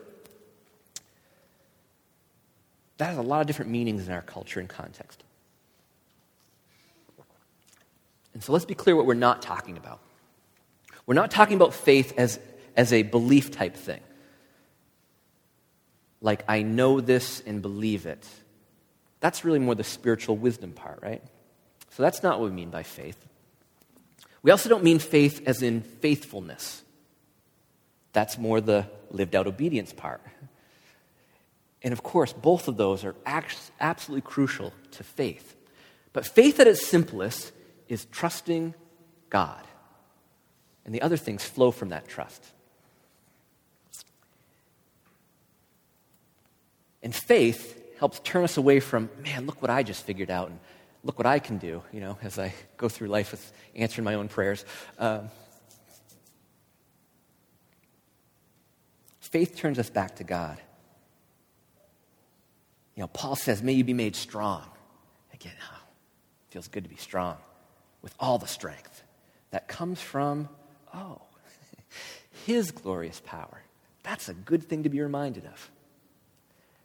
that 2.98 3.06
has 3.06 3.18
a 3.18 3.22
lot 3.22 3.42
of 3.42 3.48
different 3.48 3.72
meanings 3.72 4.08
in 4.08 4.14
our 4.14 4.22
culture 4.22 4.60
and 4.60 4.70
context. 4.70 5.24
And 8.34 8.44
so, 8.44 8.54
let's 8.54 8.66
be 8.66 8.76
clear 8.76 8.96
what 8.96 9.06
we're 9.06 9.16
not 9.16 9.42
talking 9.42 9.78
about. 9.78 10.00
We're 11.06 11.16
not 11.16 11.32
talking 11.32 11.56
about 11.56 11.74
faith 11.74 12.14
as, 12.18 12.40
as 12.78 12.94
a 12.94 13.04
belief 13.04 13.52
type 13.52 13.76
thing. 13.76 14.02
Like, 16.22 16.44
I 16.48 16.62
know 16.62 17.02
this 17.02 17.42
and 17.46 17.62
believe 17.62 18.06
it. 18.06 18.26
That's 19.20 19.44
really 19.44 19.60
more 19.60 19.76
the 19.76 19.84
spiritual 19.84 20.38
wisdom 20.38 20.72
part, 20.72 21.00
right? 21.02 21.22
So 21.90 22.04
that's 22.04 22.24
not 22.24 22.40
what 22.40 22.50
we 22.50 22.56
mean 22.56 22.70
by 22.70 22.84
faith. 22.84 23.18
We 24.44 24.52
also 24.52 24.70
don't 24.70 24.84
mean 24.84 25.00
faith 25.00 25.42
as 25.48 25.64
in 25.64 25.82
faithfulness. 25.82 26.84
That's 28.12 28.38
more 28.38 28.62
the 28.62 28.88
lived 29.10 29.36
out 29.36 29.48
obedience 29.48 29.94
part. 29.94 30.22
And 31.82 31.92
of 31.92 32.04
course, 32.04 32.32
both 32.32 32.68
of 32.68 32.78
those 32.78 33.04
are 33.04 33.16
absolutely 33.26 34.22
crucial 34.22 34.74
to 34.92 35.04
faith. 35.04 35.56
But 36.12 36.26
faith 36.26 36.60
at 36.60 36.68
its 36.68 36.86
simplest 36.86 37.52
is 37.88 38.06
trusting 38.06 38.76
God. 39.30 39.66
And 40.86 40.94
the 40.94 41.02
other 41.02 41.18
things 41.18 41.44
flow 41.44 41.72
from 41.72 41.90
that 41.90 42.08
trust. 42.08 42.44
And 47.02 47.14
faith 47.14 47.82
helps 48.00 48.20
turn 48.20 48.44
us 48.44 48.58
away 48.58 48.80
from, 48.80 49.10
man, 49.22 49.46
look 49.46 49.62
what 49.62 49.72
I 49.72 49.84
just 49.84 50.06
figured 50.06 50.30
out, 50.30 50.50
and 50.50 50.60
look 51.04 51.18
what 51.18 51.26
I 51.26 51.40
can 51.40 51.58
do, 51.58 51.84
you 51.92 52.00
know, 52.00 52.18
as 52.22 52.40
I 52.40 52.54
go 52.78 52.88
through 52.90 53.08
life 53.08 53.32
with 53.32 53.52
answering 53.76 54.06
my 54.06 54.16
own 54.16 54.30
prayers. 54.30 54.66
Um, 54.98 55.30
faith 59.20 59.58
turns 59.58 59.80
us 59.80 59.90
back 59.90 60.16
to 60.18 60.24
God. 60.24 60.58
You 62.96 63.02
know, 63.02 63.08
Paul 63.08 63.36
says, 63.36 63.62
may 63.62 63.74
you 63.74 63.84
be 63.84 63.94
made 63.94 64.16
strong. 64.16 64.64
Again, 65.34 65.56
oh, 65.74 65.82
feels 66.50 66.68
good 66.68 66.84
to 66.84 66.90
be 66.90 66.96
strong 66.96 67.38
with 68.02 68.14
all 68.20 68.38
the 68.38 68.48
strength 68.48 69.04
that 69.52 69.68
comes 69.68 70.00
from 70.00 70.48
oh, 70.94 71.22
His 72.46 72.72
glorious 72.72 73.22
power. 73.26 73.62
That's 74.04 74.30
a 74.30 74.34
good 74.34 74.64
thing 74.64 74.84
to 74.84 74.90
be 74.90 75.02
reminded 75.02 75.46
of. 75.46 75.72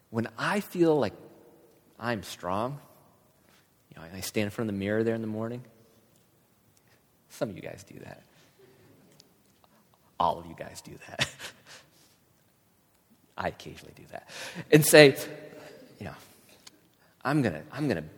when 0.09 0.27
I 0.37 0.61
feel 0.61 0.97
like 0.97 1.13
I'm 1.99 2.23
strong, 2.23 2.79
know, 3.99 4.05
I 4.13 4.19
stand 4.21 4.45
in 4.45 4.51
front 4.51 4.69
of 4.69 4.75
the 4.75 4.79
mirror 4.79 5.03
there 5.03 5.15
in 5.15 5.21
the 5.21 5.27
morning. 5.27 5.63
Some 7.29 7.49
of 7.49 7.55
you 7.55 7.61
guys 7.61 7.83
do 7.83 7.99
that. 7.99 8.23
All 10.19 10.39
of 10.39 10.45
you 10.45 10.55
guys 10.57 10.81
do 10.81 10.91
that. 11.07 11.29
I 13.37 13.49
occasionally 13.49 13.93
do 13.95 14.03
that. 14.11 14.29
And 14.71 14.85
say, 14.85 15.15
you 15.99 16.05
know, 16.05 16.15
I'm 17.23 17.41
going 17.41 17.53
to, 17.53 17.61
I'm 17.71 17.87
going 17.87 18.03
to, 18.03 18.09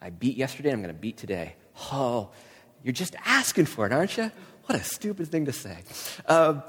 I 0.00 0.10
beat 0.10 0.36
yesterday, 0.36 0.70
I'm 0.70 0.82
going 0.82 0.94
to 0.94 1.00
beat 1.00 1.16
today. 1.16 1.54
Oh, 1.92 2.30
you're 2.82 2.92
just 2.92 3.14
asking 3.24 3.66
for 3.66 3.86
it, 3.86 3.92
aren't 3.92 4.16
you? 4.16 4.30
What 4.66 4.80
a 4.80 4.84
stupid 4.84 5.28
thing 5.28 5.46
to 5.46 5.52
say. 5.52 5.78
Um, 6.26 6.62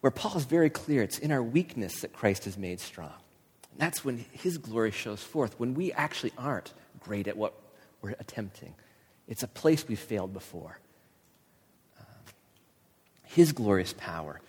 where 0.00 0.10
Paul 0.10 0.36
is 0.36 0.44
very 0.44 0.70
clear 0.70 1.02
it's 1.02 1.18
in 1.18 1.32
our 1.32 1.42
weakness 1.42 2.00
that 2.00 2.12
Christ 2.12 2.46
is 2.46 2.56
made 2.56 2.80
strong. 2.80 3.12
And 3.72 3.80
that's 3.80 4.04
when 4.04 4.24
his 4.32 4.58
glory 4.58 4.90
shows 4.90 5.22
forth, 5.22 5.58
when 5.58 5.74
we 5.74 5.92
actually 5.92 6.32
aren't 6.38 6.72
great 7.00 7.26
at 7.28 7.36
what 7.36 7.54
we're 8.02 8.14
attempting. 8.18 8.74
It's 9.26 9.42
a 9.42 9.48
place 9.48 9.86
we've 9.86 9.98
failed 9.98 10.32
before. 10.32 10.78
Um, 11.98 12.06
his 13.24 13.52
glorious 13.52 13.94
power, 13.96 14.40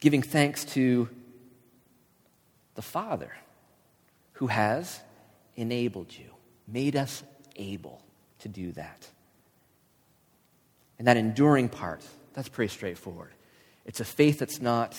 giving 0.00 0.22
thanks 0.22 0.64
to 0.66 1.08
the 2.74 2.82
Father 2.82 3.32
who 4.34 4.46
has 4.46 5.00
enabled 5.56 6.16
you, 6.16 6.30
made 6.66 6.96
us 6.96 7.22
able 7.56 8.00
to 8.38 8.48
do 8.48 8.72
that. 8.72 9.08
And 10.98 11.06
that 11.06 11.16
enduring 11.16 11.68
part, 11.68 12.02
that's 12.34 12.48
pretty 12.48 12.72
straightforward. 12.72 13.32
It's 13.84 14.00
a 14.00 14.04
faith 14.04 14.38
that's 14.38 14.60
not 14.60 14.96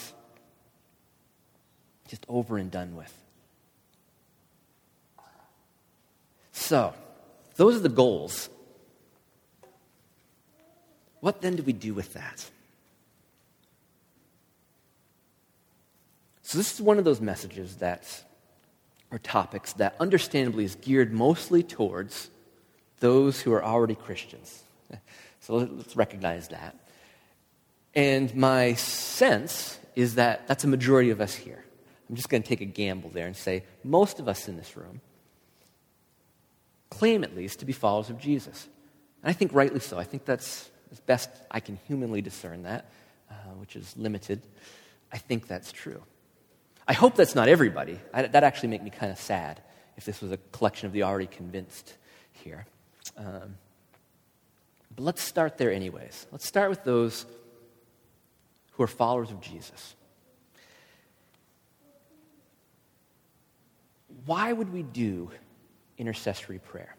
just 2.08 2.26
over 2.28 2.58
and 2.58 2.70
done 2.70 2.96
with. 2.96 3.21
So, 6.52 6.94
those 7.56 7.76
are 7.76 7.80
the 7.80 7.90
goals. 7.90 8.50
What 11.20 11.42
then 11.42 11.56
do 11.56 11.64
we 11.64 11.74
do 11.74 11.94
with 11.94 12.14
that? 12.14 12.50
So, 16.42 16.58
this 16.58 16.74
is 16.74 16.82
one 16.82 16.98
of 16.98 17.06
those 17.06 17.22
messages 17.22 17.78
that, 17.78 18.24
or 19.12 19.20
topics 19.20 19.74
that 19.74 19.96
understandably 20.00 20.66
is 20.66 20.76
geared 20.76 21.14
mostly 21.14 21.64
towards 21.64 22.30
those 23.00 23.42
who 23.42 23.54
are 23.54 23.64
already 23.64 23.96
Christians. 23.96 24.64
So, 25.44 25.56
let's 25.56 25.96
recognize 25.96 26.50
that. 26.50 26.76
And 27.96 28.34
my 28.36 28.76
sense 28.76 29.80
is 29.96 30.14
that 30.16 30.48
that's 30.48 30.64
a 30.64 30.68
majority 30.68 31.10
of 31.10 31.20
us 31.20 31.34
here. 31.34 31.66
I'm 32.08 32.16
just 32.16 32.30
going 32.30 32.44
to 32.44 32.48
take 32.48 32.62
a 32.62 32.66
gamble 32.66 33.10
there 33.10 33.26
and 33.26 33.36
say 33.36 33.64
most 33.84 34.20
of 34.20 34.28
us 34.28 34.48
in 34.48 34.56
this 34.56 34.78
room 34.78 35.02
claim, 36.92 37.24
at 37.24 37.36
least, 37.36 37.60
to 37.60 37.66
be 37.66 37.74
followers 37.74 38.12
of 38.12 38.20
Jesus. 38.20 38.68
And 39.24 39.32
I 39.32 39.34
think 39.34 39.52
rightly 39.54 39.80
so. 39.80 39.98
I 39.98 40.04
think 40.04 40.26
that's 40.26 40.70
as 40.92 41.00
best 41.00 41.30
I 41.50 41.60
can 41.60 41.80
humanly 41.88 42.22
discern 42.22 42.64
that, 42.64 42.92
uh, 43.32 43.34
which 43.58 43.76
is 43.76 43.96
limited. 43.98 44.42
I 45.12 45.18
think 45.18 45.48
that's 45.48 45.72
true. 45.72 46.04
I 46.88 46.94
hope 46.94 47.16
that's 47.16 47.34
not 47.34 47.48
everybody. 47.48 48.00
I, 48.14 48.24
that 48.24 48.44
actually 48.44 48.70
make 48.70 48.84
me 48.84 48.90
kind 48.90 49.12
of 49.12 49.18
sad 49.18 49.62
if 49.98 50.06
this 50.06 50.22
was 50.22 50.32
a 50.32 50.38
collection 50.52 50.88
of 50.88 50.94
the 50.94 51.04
already 51.04 51.28
convinced 51.28 51.96
here. 52.34 52.66
Um, 53.18 53.56
but 54.96 55.04
let's 55.04 55.22
start 55.22 55.58
there, 55.58 55.72
anyways. 55.72 56.28
Let's 56.32 56.46
start 56.46 56.70
with 56.70 56.84
those 56.84 57.26
who 58.74 58.84
are 58.84 58.88
followers 58.88 59.32
of 59.32 59.40
Jesus. 59.40 59.96
Why 64.26 64.52
would 64.52 64.74
we 64.74 64.84
do 64.84 65.32
intercessory 66.02 66.60
prayer? 66.60 66.96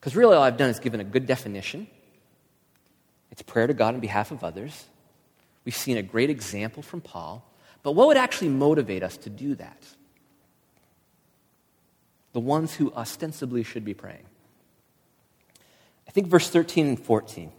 Because 0.00 0.16
really, 0.16 0.36
all 0.36 0.42
I've 0.42 0.56
done 0.56 0.70
is 0.70 0.78
given 0.78 1.00
a 1.00 1.04
good 1.04 1.26
definition. 1.26 1.88
It's 3.30 3.42
prayer 3.42 3.66
to 3.66 3.74
God 3.74 3.94
on 3.94 4.00
behalf 4.00 4.30
of 4.30 4.42
others. 4.42 4.86
We've 5.64 5.76
seen 5.76 5.98
a 5.98 6.02
great 6.02 6.30
example 6.30 6.82
from 6.82 7.00
Paul. 7.00 7.44
But 7.82 7.92
what 7.92 8.06
would 8.06 8.16
actually 8.16 8.48
motivate 8.48 9.02
us 9.02 9.16
to 9.18 9.30
do 9.30 9.54
that? 9.56 9.82
The 12.32 12.40
ones 12.40 12.74
who 12.74 12.92
ostensibly 12.92 13.62
should 13.64 13.84
be 13.84 13.94
praying. 13.94 14.24
I 16.06 16.10
think 16.10 16.28
verse 16.28 16.48
13 16.48 16.86
and 16.86 16.98
14 16.98 17.52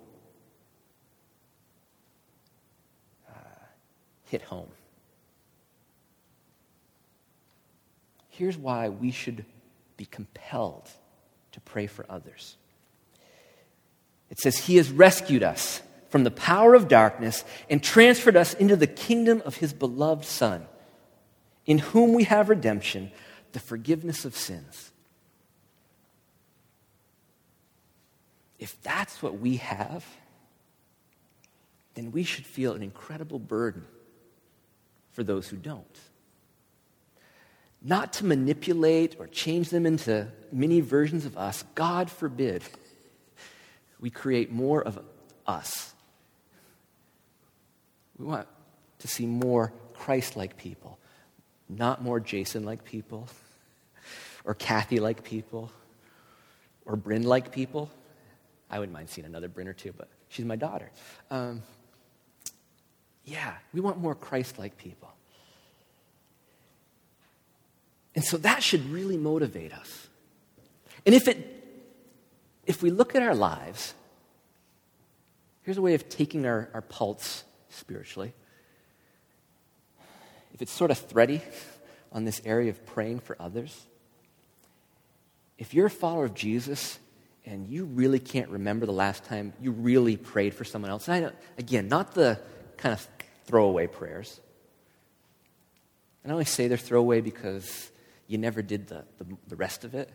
uh, 3.27 3.33
hit 4.25 4.41
home. 4.43 4.69
Here's 8.39 8.57
why 8.57 8.87
we 8.87 9.11
should 9.11 9.43
be 9.97 10.05
compelled 10.05 10.89
to 11.51 11.59
pray 11.59 11.87
for 11.87 12.05
others. 12.07 12.55
It 14.29 14.39
says, 14.39 14.59
He 14.59 14.77
has 14.77 14.89
rescued 14.89 15.43
us 15.43 15.81
from 16.07 16.23
the 16.23 16.31
power 16.31 16.73
of 16.73 16.87
darkness 16.87 17.43
and 17.69 17.83
transferred 17.83 18.37
us 18.37 18.53
into 18.53 18.77
the 18.77 18.87
kingdom 18.87 19.41
of 19.43 19.57
His 19.57 19.73
beloved 19.73 20.23
Son, 20.23 20.65
in 21.65 21.79
whom 21.79 22.13
we 22.13 22.23
have 22.23 22.47
redemption, 22.47 23.11
the 23.51 23.59
forgiveness 23.59 24.23
of 24.23 24.37
sins. 24.37 24.91
If 28.57 28.81
that's 28.81 29.21
what 29.21 29.37
we 29.37 29.57
have, 29.57 30.05
then 31.95 32.13
we 32.13 32.23
should 32.23 32.45
feel 32.45 32.71
an 32.71 32.83
incredible 32.83 33.39
burden 33.39 33.85
for 35.11 35.25
those 35.25 35.49
who 35.49 35.57
don't. 35.57 35.99
Not 37.81 38.13
to 38.13 38.25
manipulate 38.25 39.15
or 39.19 39.27
change 39.27 39.69
them 39.69 39.85
into 39.85 40.27
mini 40.51 40.81
versions 40.81 41.25
of 41.25 41.37
us. 41.37 41.63
God 41.75 42.09
forbid 42.11 42.63
we 43.99 44.09
create 44.09 44.51
more 44.51 44.81
of 44.81 44.99
us. 45.45 45.93
We 48.17 48.25
want 48.25 48.47
to 48.99 49.07
see 49.07 49.25
more 49.25 49.73
Christ 49.93 50.35
like 50.35 50.57
people, 50.57 50.99
not 51.69 52.01
more 52.01 52.19
Jason 52.19 52.63
like 52.63 52.83
people, 52.83 53.27
or 54.43 54.53
Kathy 54.53 54.99
like 54.99 55.23
people, 55.23 55.71
or 56.85 56.95
Bryn 56.95 57.23
like 57.23 57.51
people. 57.51 57.89
I 58.69 58.79
wouldn't 58.79 58.93
mind 58.93 59.09
seeing 59.09 59.25
another 59.25 59.47
Bryn 59.47 59.67
or 59.67 59.73
two, 59.73 59.93
but 59.93 60.09
she's 60.27 60.45
my 60.45 60.55
daughter. 60.55 60.91
Um, 61.31 61.63
yeah, 63.25 63.53
we 63.73 63.79
want 63.79 63.97
more 63.97 64.15
Christ 64.15 64.59
like 64.59 64.77
people. 64.77 65.09
And 68.15 68.23
so 68.23 68.37
that 68.37 68.63
should 68.63 68.89
really 68.89 69.17
motivate 69.17 69.73
us. 69.73 70.07
And 71.05 71.15
if 71.15 71.27
it 71.27 71.55
if 72.65 72.83
we 72.83 72.91
look 72.91 73.15
at 73.15 73.23
our 73.23 73.33
lives, 73.33 73.95
here's 75.63 75.77
a 75.77 75.81
way 75.81 75.95
of 75.95 76.07
taking 76.07 76.45
our, 76.45 76.69
our 76.75 76.81
pulse 76.81 77.43
spiritually. 77.69 78.31
If 80.53 80.61
it's 80.61 80.71
sort 80.71 80.91
of 80.91 80.99
thready 80.99 81.41
on 82.11 82.25
this 82.25 82.41
area 82.45 82.69
of 82.69 82.85
praying 82.85 83.21
for 83.21 83.35
others, 83.39 83.87
if 85.57 85.73
you're 85.73 85.87
a 85.87 85.89
follower 85.89 86.25
of 86.25 86.35
Jesus 86.35 86.99
and 87.43 87.67
you 87.67 87.85
really 87.85 88.19
can't 88.19 88.49
remember 88.49 88.85
the 88.85 88.91
last 88.91 89.23
time 89.25 89.51
you 89.59 89.71
really 89.71 90.15
prayed 90.15 90.53
for 90.53 90.63
someone 90.63 90.91
else, 90.91 91.09
and 91.09 91.25
I, 91.25 91.31
again, 91.57 91.87
not 91.87 92.13
the 92.13 92.39
kind 92.77 92.93
of 92.93 93.07
throwaway 93.45 93.87
prayers. 93.87 94.39
And 96.23 96.31
I 96.31 96.33
only 96.33 96.45
say 96.45 96.67
they're 96.67 96.77
throwaway 96.77 97.21
because 97.21 97.89
you 98.29 98.37
never 98.37 98.61
did 98.61 98.87
the, 98.87 99.03
the, 99.17 99.25
the 99.47 99.55
rest 99.55 99.83
of 99.83 99.95
it. 99.95 100.09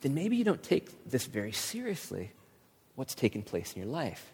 Then 0.00 0.12
maybe 0.12 0.36
you 0.36 0.44
don't 0.44 0.62
take 0.62 1.08
this 1.08 1.24
very 1.24 1.52
seriously, 1.52 2.32
what's 2.96 3.14
taken 3.14 3.42
place 3.42 3.72
in 3.72 3.80
your 3.80 3.90
life. 3.90 4.32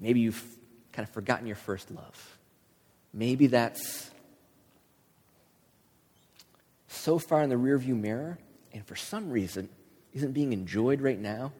Maybe 0.00 0.20
you've 0.20 0.44
kind 0.92 1.08
of 1.08 1.14
forgotten 1.14 1.46
your 1.46 1.56
first 1.56 1.90
love. 1.92 2.38
Maybe 3.14 3.46
that's 3.46 4.10
so 6.88 7.18
far 7.18 7.42
in 7.42 7.50
the 7.50 7.56
rearview 7.56 7.98
mirror, 7.98 8.36
and 8.72 8.84
for 8.84 8.96
some 8.96 9.30
reason 9.30 9.68
isn't 10.12 10.32
being 10.32 10.52
enjoyed 10.52 11.00
right 11.00 11.18
now 11.18 11.52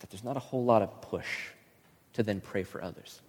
that 0.00 0.10
there's 0.10 0.22
not 0.22 0.36
a 0.36 0.40
whole 0.40 0.64
lot 0.64 0.82
of 0.82 1.00
push 1.00 1.26
to 2.18 2.24
then 2.24 2.40
pray 2.40 2.64
for 2.64 2.82
others. 2.82 3.20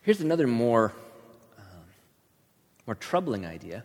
Here's 0.00 0.22
another 0.22 0.46
more, 0.46 0.94
um, 1.58 1.84
more 2.86 2.94
troubling 2.94 3.44
idea. 3.44 3.84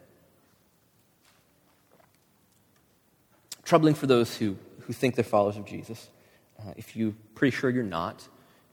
Troubling 3.65 3.93
for 3.93 4.08
those 4.08 4.38
who, 4.38 4.56
who 4.80 4.93
think 4.93 5.15
they're 5.15 5.25
followers 5.25 5.58
of 5.58 5.65
Jesus. 5.65 6.10
Uh, 6.58 6.71
if 6.77 6.95
you're 6.95 7.13
pretty 7.36 7.56
sure 7.56 7.69
you're 7.69 7.84
not, 7.84 8.25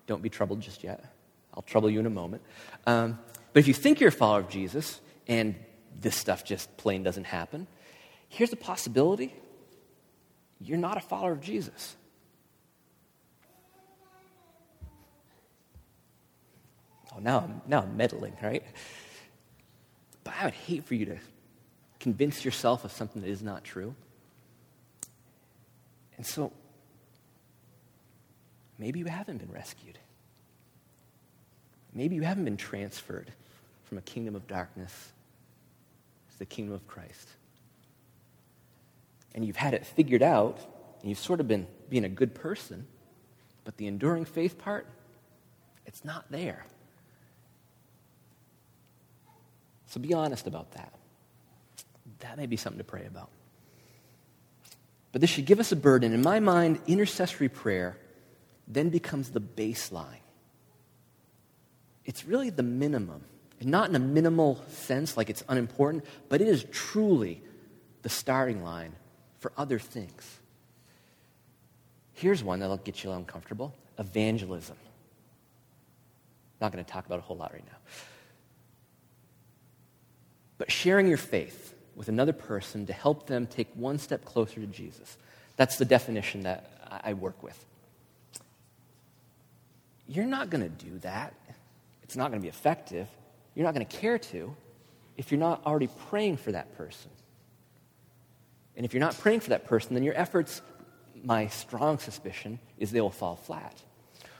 don't 0.06 0.22
be 0.22 0.28
troubled 0.28 0.60
just 0.60 0.84
yet. 0.84 1.04
I'll 1.54 1.62
trouble 1.62 1.90
you 1.90 1.98
in 1.98 2.06
a 2.06 2.10
moment. 2.10 2.42
Um, 2.86 3.18
but 3.52 3.58
if 3.58 3.66
you 3.66 3.74
think 3.74 3.98
you're 3.98 4.10
a 4.10 4.12
follower 4.12 4.40
of 4.40 4.48
Jesus 4.48 5.00
and 5.26 5.56
this 6.00 6.14
stuff 6.14 6.44
just 6.44 6.74
plain 6.76 7.02
doesn't 7.02 7.24
happen, 7.24 7.66
here's 8.28 8.52
a 8.52 8.56
possibility 8.56 9.34
you're 10.60 10.78
not 10.78 10.96
a 10.96 11.00
follower 11.00 11.32
of 11.32 11.40
Jesus. 11.40 11.96
Oh, 17.14 17.20
now 17.20 17.40
I'm, 17.40 17.62
now 17.66 17.82
I'm 17.82 17.96
meddling, 17.96 18.36
right? 18.42 18.64
But 20.24 20.34
I 20.40 20.44
would 20.44 20.54
hate 20.54 20.84
for 20.84 20.94
you 20.94 21.06
to 21.06 21.16
convince 22.00 22.44
yourself 22.44 22.84
of 22.84 22.92
something 22.92 23.22
that 23.22 23.28
is 23.28 23.42
not 23.42 23.64
true. 23.64 23.94
And 26.16 26.26
so, 26.26 26.52
maybe 28.78 28.98
you 28.98 29.06
haven't 29.06 29.38
been 29.38 29.52
rescued. 29.52 29.98
Maybe 31.92 32.16
you 32.16 32.22
haven't 32.22 32.44
been 32.44 32.56
transferred 32.56 33.30
from 33.84 33.98
a 33.98 34.02
kingdom 34.02 34.34
of 34.34 34.46
darkness 34.46 35.12
to 36.32 36.38
the 36.38 36.46
kingdom 36.46 36.74
of 36.74 36.86
Christ. 36.86 37.28
And 39.34 39.44
you've 39.44 39.56
had 39.56 39.74
it 39.74 39.86
figured 39.86 40.22
out, 40.22 40.58
and 41.00 41.08
you've 41.08 41.18
sort 41.18 41.40
of 41.40 41.48
been 41.48 41.66
being 41.88 42.04
a 42.04 42.08
good 42.08 42.34
person, 42.34 42.86
but 43.64 43.76
the 43.76 43.86
enduring 43.86 44.24
faith 44.24 44.58
part, 44.58 44.86
it's 45.86 46.04
not 46.04 46.24
there. 46.30 46.64
So 49.94 50.00
be 50.00 50.12
honest 50.12 50.48
about 50.48 50.72
that. 50.72 50.92
That 52.18 52.36
may 52.36 52.46
be 52.46 52.56
something 52.56 52.78
to 52.78 52.84
pray 52.84 53.06
about. 53.06 53.30
But 55.12 55.20
this 55.20 55.30
should 55.30 55.44
give 55.44 55.60
us 55.60 55.70
a 55.70 55.76
burden. 55.76 56.12
In 56.12 56.20
my 56.20 56.40
mind, 56.40 56.80
intercessory 56.88 57.48
prayer 57.48 57.96
then 58.66 58.88
becomes 58.88 59.30
the 59.30 59.40
baseline. 59.40 60.18
It's 62.04 62.24
really 62.24 62.50
the 62.50 62.64
minimum. 62.64 63.22
And 63.60 63.70
not 63.70 63.88
in 63.88 63.94
a 63.94 64.00
minimal 64.00 64.60
sense, 64.68 65.16
like 65.16 65.30
it's 65.30 65.44
unimportant, 65.48 66.04
but 66.28 66.40
it 66.40 66.48
is 66.48 66.66
truly 66.72 67.40
the 68.02 68.08
starting 68.08 68.64
line 68.64 68.96
for 69.38 69.52
other 69.56 69.78
things. 69.78 70.40
Here's 72.14 72.42
one 72.42 72.58
that'll 72.58 72.78
get 72.78 73.04
you 73.04 73.12
uncomfortable 73.12 73.72
evangelism. 73.96 74.76
Not 76.60 76.72
going 76.72 76.84
to 76.84 76.90
talk 76.90 77.06
about 77.06 77.20
a 77.20 77.22
whole 77.22 77.36
lot 77.36 77.52
right 77.52 77.64
now. 77.64 77.78
But 80.64 80.72
sharing 80.72 81.08
your 81.08 81.18
faith 81.18 81.74
with 81.94 82.08
another 82.08 82.32
person 82.32 82.86
to 82.86 82.94
help 82.94 83.26
them 83.26 83.46
take 83.46 83.68
one 83.74 83.98
step 83.98 84.24
closer 84.24 84.62
to 84.62 84.66
Jesus. 84.66 85.18
That's 85.56 85.76
the 85.76 85.84
definition 85.84 86.44
that 86.44 86.70
I 87.04 87.12
work 87.12 87.42
with. 87.42 87.62
You're 90.08 90.24
not 90.24 90.48
going 90.48 90.62
to 90.62 90.70
do 90.70 90.98
that. 91.00 91.34
It's 92.02 92.16
not 92.16 92.30
going 92.30 92.40
to 92.40 92.42
be 92.42 92.48
effective. 92.48 93.08
You're 93.54 93.66
not 93.66 93.74
going 93.74 93.84
to 93.84 93.94
care 93.94 94.16
to 94.16 94.56
if 95.18 95.30
you're 95.30 95.38
not 95.38 95.66
already 95.66 95.90
praying 96.08 96.38
for 96.38 96.52
that 96.52 96.74
person. 96.78 97.10
And 98.74 98.86
if 98.86 98.94
you're 98.94 99.02
not 99.02 99.18
praying 99.18 99.40
for 99.40 99.50
that 99.50 99.66
person, 99.66 99.92
then 99.92 100.02
your 100.02 100.16
efforts, 100.16 100.62
my 101.22 101.48
strong 101.48 101.98
suspicion, 101.98 102.58
is 102.78 102.90
they 102.90 103.02
will 103.02 103.10
fall 103.10 103.36
flat. 103.36 103.82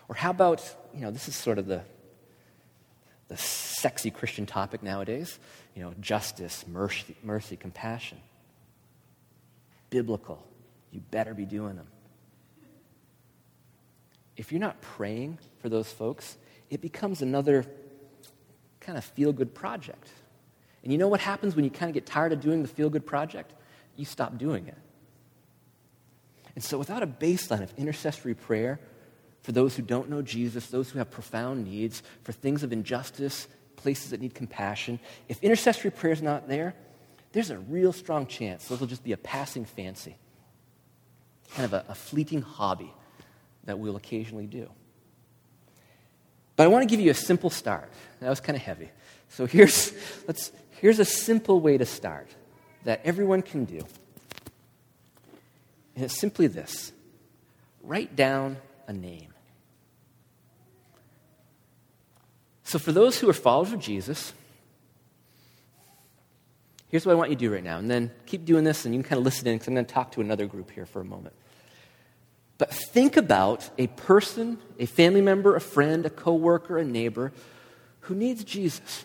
Or 0.08 0.14
how 0.14 0.30
about, 0.30 0.62
you 0.94 1.02
know, 1.02 1.10
this 1.10 1.28
is 1.28 1.36
sort 1.36 1.58
of 1.58 1.66
the, 1.66 1.82
the 3.34 3.40
sexy 3.40 4.12
Christian 4.12 4.46
topic 4.46 4.80
nowadays, 4.80 5.40
you 5.74 5.82
know, 5.82 5.92
justice, 6.00 6.64
mercy, 6.68 7.16
mercy, 7.24 7.56
compassion. 7.56 8.18
Biblical. 9.90 10.46
You 10.92 11.00
better 11.10 11.34
be 11.34 11.44
doing 11.44 11.74
them. 11.74 11.88
If 14.36 14.52
you're 14.52 14.60
not 14.60 14.80
praying 14.80 15.38
for 15.58 15.68
those 15.68 15.90
folks, 15.90 16.36
it 16.70 16.80
becomes 16.80 17.22
another 17.22 17.64
kind 18.78 18.96
of 18.96 19.04
feel 19.04 19.32
good 19.32 19.52
project. 19.52 20.08
And 20.84 20.92
you 20.92 20.98
know 20.98 21.08
what 21.08 21.20
happens 21.20 21.56
when 21.56 21.64
you 21.64 21.72
kind 21.72 21.90
of 21.90 21.94
get 21.94 22.06
tired 22.06 22.32
of 22.32 22.40
doing 22.40 22.62
the 22.62 22.68
feel 22.68 22.88
good 22.88 23.04
project? 23.04 23.52
You 23.96 24.04
stop 24.04 24.38
doing 24.38 24.68
it. 24.68 24.78
And 26.54 26.62
so, 26.62 26.78
without 26.78 27.02
a 27.02 27.06
baseline 27.06 27.64
of 27.64 27.74
intercessory 27.76 28.34
prayer 28.34 28.78
for 29.44 29.52
those 29.52 29.76
who 29.76 29.82
don't 29.82 30.08
know 30.08 30.22
Jesus, 30.22 30.68
those 30.68 30.88
who 30.88 30.98
have 30.98 31.10
profound 31.10 31.66
needs, 31.66 32.02
for 32.22 32.32
things 32.32 32.62
of 32.62 32.72
injustice, 32.72 33.46
places 33.76 34.10
that 34.10 34.22
need 34.22 34.34
compassion, 34.34 34.98
if 35.28 35.42
intercessory 35.42 35.90
prayer 35.90 36.14
is 36.14 36.22
not 36.22 36.48
there, 36.48 36.74
there's 37.32 37.50
a 37.50 37.58
real 37.58 37.92
strong 37.92 38.26
chance 38.26 38.66
those 38.68 38.80
will 38.80 38.86
just 38.86 39.04
be 39.04 39.12
a 39.12 39.18
passing 39.18 39.66
fancy, 39.66 40.16
kind 41.54 41.66
of 41.66 41.74
a, 41.74 41.84
a 41.90 41.94
fleeting 41.94 42.40
hobby 42.40 42.90
that 43.64 43.78
we'll 43.78 43.96
occasionally 43.96 44.46
do. 44.46 44.66
But 46.56 46.64
I 46.64 46.68
want 46.68 46.82
to 46.82 46.86
give 46.86 47.04
you 47.04 47.10
a 47.10 47.14
simple 47.14 47.50
start. 47.50 47.92
That 48.20 48.30
was 48.30 48.40
kind 48.40 48.56
of 48.56 48.62
heavy. 48.62 48.88
So 49.28 49.44
here's, 49.44 49.92
let's, 50.26 50.52
here's 50.80 51.00
a 51.00 51.04
simple 51.04 51.60
way 51.60 51.76
to 51.76 51.84
start 51.84 52.30
that 52.84 53.02
everyone 53.04 53.42
can 53.42 53.66
do. 53.66 53.80
And 55.96 56.04
it's 56.06 56.18
simply 56.18 56.46
this 56.46 56.92
write 57.82 58.16
down 58.16 58.56
a 58.86 58.94
name. 58.94 59.33
So, 62.64 62.78
for 62.78 62.92
those 62.92 63.18
who 63.18 63.28
are 63.28 63.34
followers 63.34 63.72
of 63.72 63.80
Jesus, 63.80 64.32
here's 66.88 67.04
what 67.04 67.12
I 67.12 67.14
want 67.14 67.30
you 67.30 67.36
to 67.36 67.40
do 67.40 67.52
right 67.52 67.62
now. 67.62 67.78
And 67.78 67.90
then 67.90 68.10
keep 68.26 68.44
doing 68.44 68.64
this, 68.64 68.84
and 68.84 68.94
you 68.94 69.02
can 69.02 69.08
kind 69.08 69.18
of 69.18 69.24
listen 69.24 69.46
in 69.46 69.54
because 69.54 69.68
I'm 69.68 69.74
going 69.74 69.86
to 69.86 69.94
talk 69.94 70.12
to 70.12 70.20
another 70.20 70.46
group 70.46 70.70
here 70.70 70.86
for 70.86 71.00
a 71.00 71.04
moment. 71.04 71.34
But 72.56 72.70
think 72.70 73.16
about 73.16 73.68
a 73.78 73.88
person, 73.88 74.58
a 74.78 74.86
family 74.86 75.20
member, 75.20 75.56
a 75.56 75.60
friend, 75.60 76.06
a 76.06 76.10
coworker, 76.10 76.78
a 76.78 76.84
neighbor 76.84 77.32
who 78.00 78.14
needs 78.14 78.44
Jesus. 78.44 79.04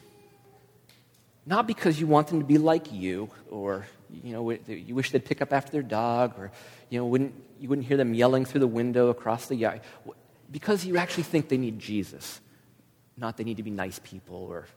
Not 1.46 1.66
because 1.66 2.00
you 2.00 2.06
want 2.06 2.28
them 2.28 2.40
to 2.40 2.46
be 2.46 2.58
like 2.58 2.92
you, 2.94 3.30
or 3.50 3.88
you 4.24 4.34
know, 4.34 4.52
you 4.52 4.94
wish 4.94 5.12
they'd 5.12 5.26
pick 5.26 5.42
up 5.42 5.52
after 5.52 5.72
their 5.72 5.82
dog, 5.82 6.38
or 6.38 6.52
you 6.90 7.00
know, 7.00 7.06
wouldn't, 7.06 7.34
you 7.60 7.70
wouldn't 7.70 7.88
hear 7.88 7.98
them 7.98 8.14
yelling 8.14 8.46
through 8.46 8.60
the 8.60 8.68
window 8.68 9.10
across 9.10 9.48
the 9.48 9.56
yard. 9.56 9.82
Because 10.52 10.86
you 10.86 10.98
actually 10.98 11.24
think 11.24 11.50
they 11.50 11.58
need 11.58 11.80
Jesus, 11.80 12.40
not 13.20 13.38
they 13.38 13.44
need 13.44 13.58
to 13.58 13.64
be 13.64 13.72
nice 13.72 14.00
people 14.00 14.36
or 14.36 14.68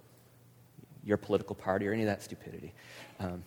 your 1.04 1.16
political 1.16 1.54
party 1.54 1.86
or 1.86 1.92
any 1.92 2.02
of 2.02 2.08
that 2.08 2.22
stupidity. 2.22 2.72
Um, 3.18 3.44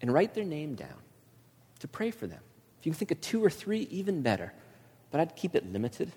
and 0.00 0.12
write 0.12 0.34
their 0.34 0.44
name 0.44 0.74
down 0.74 0.96
to 1.80 1.88
pray 1.88 2.10
for 2.10 2.26
them. 2.26 2.40
If 2.78 2.86
you 2.86 2.92
can 2.92 2.98
think 2.98 3.10
of 3.10 3.20
two 3.20 3.44
or 3.44 3.50
three, 3.50 3.88
even 3.90 4.22
better. 4.22 4.52
But 5.10 5.20
I'd 5.20 5.36
keep 5.36 5.54
it 5.54 5.72
limited. 5.72 6.12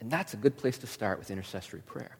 And 0.00 0.10
that's 0.10 0.34
a 0.34 0.36
good 0.36 0.56
place 0.56 0.78
to 0.78 0.86
start 0.86 1.18
with 1.18 1.30
intercessory 1.30 1.82
prayer. 1.82 2.16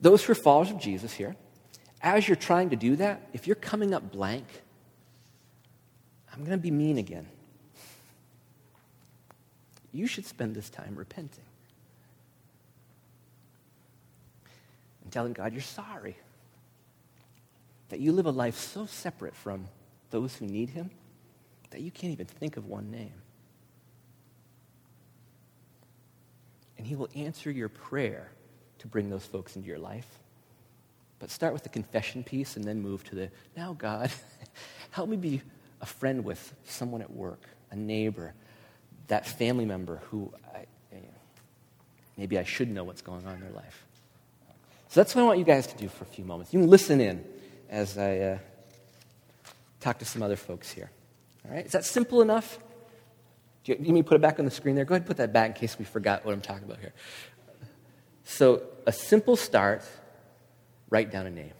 Those 0.00 0.24
who 0.24 0.32
are 0.32 0.36
followers 0.36 0.70
of 0.70 0.78
Jesus 0.78 1.12
here, 1.12 1.36
as 2.02 2.26
you're 2.26 2.36
trying 2.36 2.70
to 2.70 2.76
do 2.76 2.96
that, 2.96 3.28
if 3.32 3.46
you're 3.46 3.56
coming 3.56 3.94
up 3.94 4.10
blank, 4.10 4.46
I'm 6.32 6.40
going 6.40 6.56
to 6.56 6.62
be 6.62 6.70
mean 6.70 6.98
again. 6.98 7.26
You 9.92 10.06
should 10.06 10.26
spend 10.26 10.54
this 10.54 10.70
time 10.70 10.94
repenting 10.96 11.44
and 15.02 15.12
telling 15.12 15.32
God 15.32 15.52
you're 15.52 15.62
sorry 15.62 16.16
that 17.88 18.00
you 18.00 18.12
live 18.12 18.26
a 18.26 18.30
life 18.30 18.56
so 18.56 18.86
separate 18.86 19.34
from 19.34 19.66
those 20.10 20.36
who 20.36 20.46
need 20.46 20.70
him 20.70 20.90
that 21.70 21.80
you 21.80 21.90
can't 21.90 22.12
even 22.12 22.26
think 22.26 22.56
of 22.56 22.66
one 22.66 22.90
name. 22.90 23.12
And 26.78 26.86
he 26.86 26.96
will 26.96 27.10
answer 27.14 27.50
your 27.50 27.68
prayer 27.68 28.30
to 28.78 28.86
bring 28.86 29.10
those 29.10 29.26
folks 29.26 29.56
into 29.56 29.68
your 29.68 29.78
life. 29.78 30.06
But 31.18 31.30
start 31.30 31.52
with 31.52 31.62
the 31.62 31.68
confession 31.68 32.24
piece 32.24 32.56
and 32.56 32.64
then 32.64 32.80
move 32.80 33.04
to 33.04 33.14
the 33.14 33.30
now, 33.56 33.74
God, 33.74 34.10
help 34.90 35.08
me 35.08 35.16
be 35.16 35.42
a 35.80 35.86
friend 35.86 36.24
with 36.24 36.54
someone 36.64 37.02
at 37.02 37.10
work, 37.10 37.42
a 37.70 37.76
neighbor, 37.76 38.34
that 39.10 39.26
family 39.26 39.64
member 39.64 40.00
who 40.10 40.32
I, 40.54 40.66
maybe 42.16 42.38
I 42.38 42.44
should 42.44 42.70
know 42.70 42.84
what's 42.84 43.02
going 43.02 43.26
on 43.26 43.34
in 43.34 43.40
their 43.40 43.50
life. 43.50 43.84
So 44.88 45.00
that's 45.00 45.14
what 45.14 45.22
I 45.22 45.24
want 45.24 45.38
you 45.38 45.44
guys 45.44 45.66
to 45.68 45.76
do 45.76 45.88
for 45.88 46.04
a 46.04 46.06
few 46.06 46.24
moments. 46.24 46.52
You 46.52 46.60
can 46.60 46.70
listen 46.70 47.00
in 47.00 47.24
as 47.68 47.98
I 47.98 48.18
uh, 48.18 48.38
talk 49.80 49.98
to 49.98 50.04
some 50.04 50.22
other 50.22 50.36
folks 50.36 50.70
here. 50.70 50.90
All 51.44 51.54
right? 51.54 51.66
Is 51.66 51.72
that 51.72 51.84
simple 51.84 52.22
enough? 52.22 52.58
Do 53.64 53.72
you, 53.72 53.78
you 53.78 53.84
need 53.84 53.92
me 53.92 54.02
to 54.02 54.08
put 54.08 54.14
it 54.14 54.20
back 54.20 54.38
on 54.38 54.44
the 54.44 54.50
screen 54.50 54.74
there? 54.76 54.84
Go 54.84 54.94
ahead 54.94 55.02
and 55.02 55.06
put 55.06 55.16
that 55.18 55.32
back 55.32 55.50
in 55.50 55.54
case 55.54 55.78
we 55.78 55.84
forgot 55.84 56.24
what 56.24 56.32
I'm 56.32 56.40
talking 56.40 56.64
about 56.64 56.78
here. 56.78 56.92
So, 58.24 58.62
a 58.86 58.92
simple 58.92 59.34
start 59.36 59.82
write 60.88 61.10
down 61.10 61.26
a 61.26 61.30
name 61.30 61.52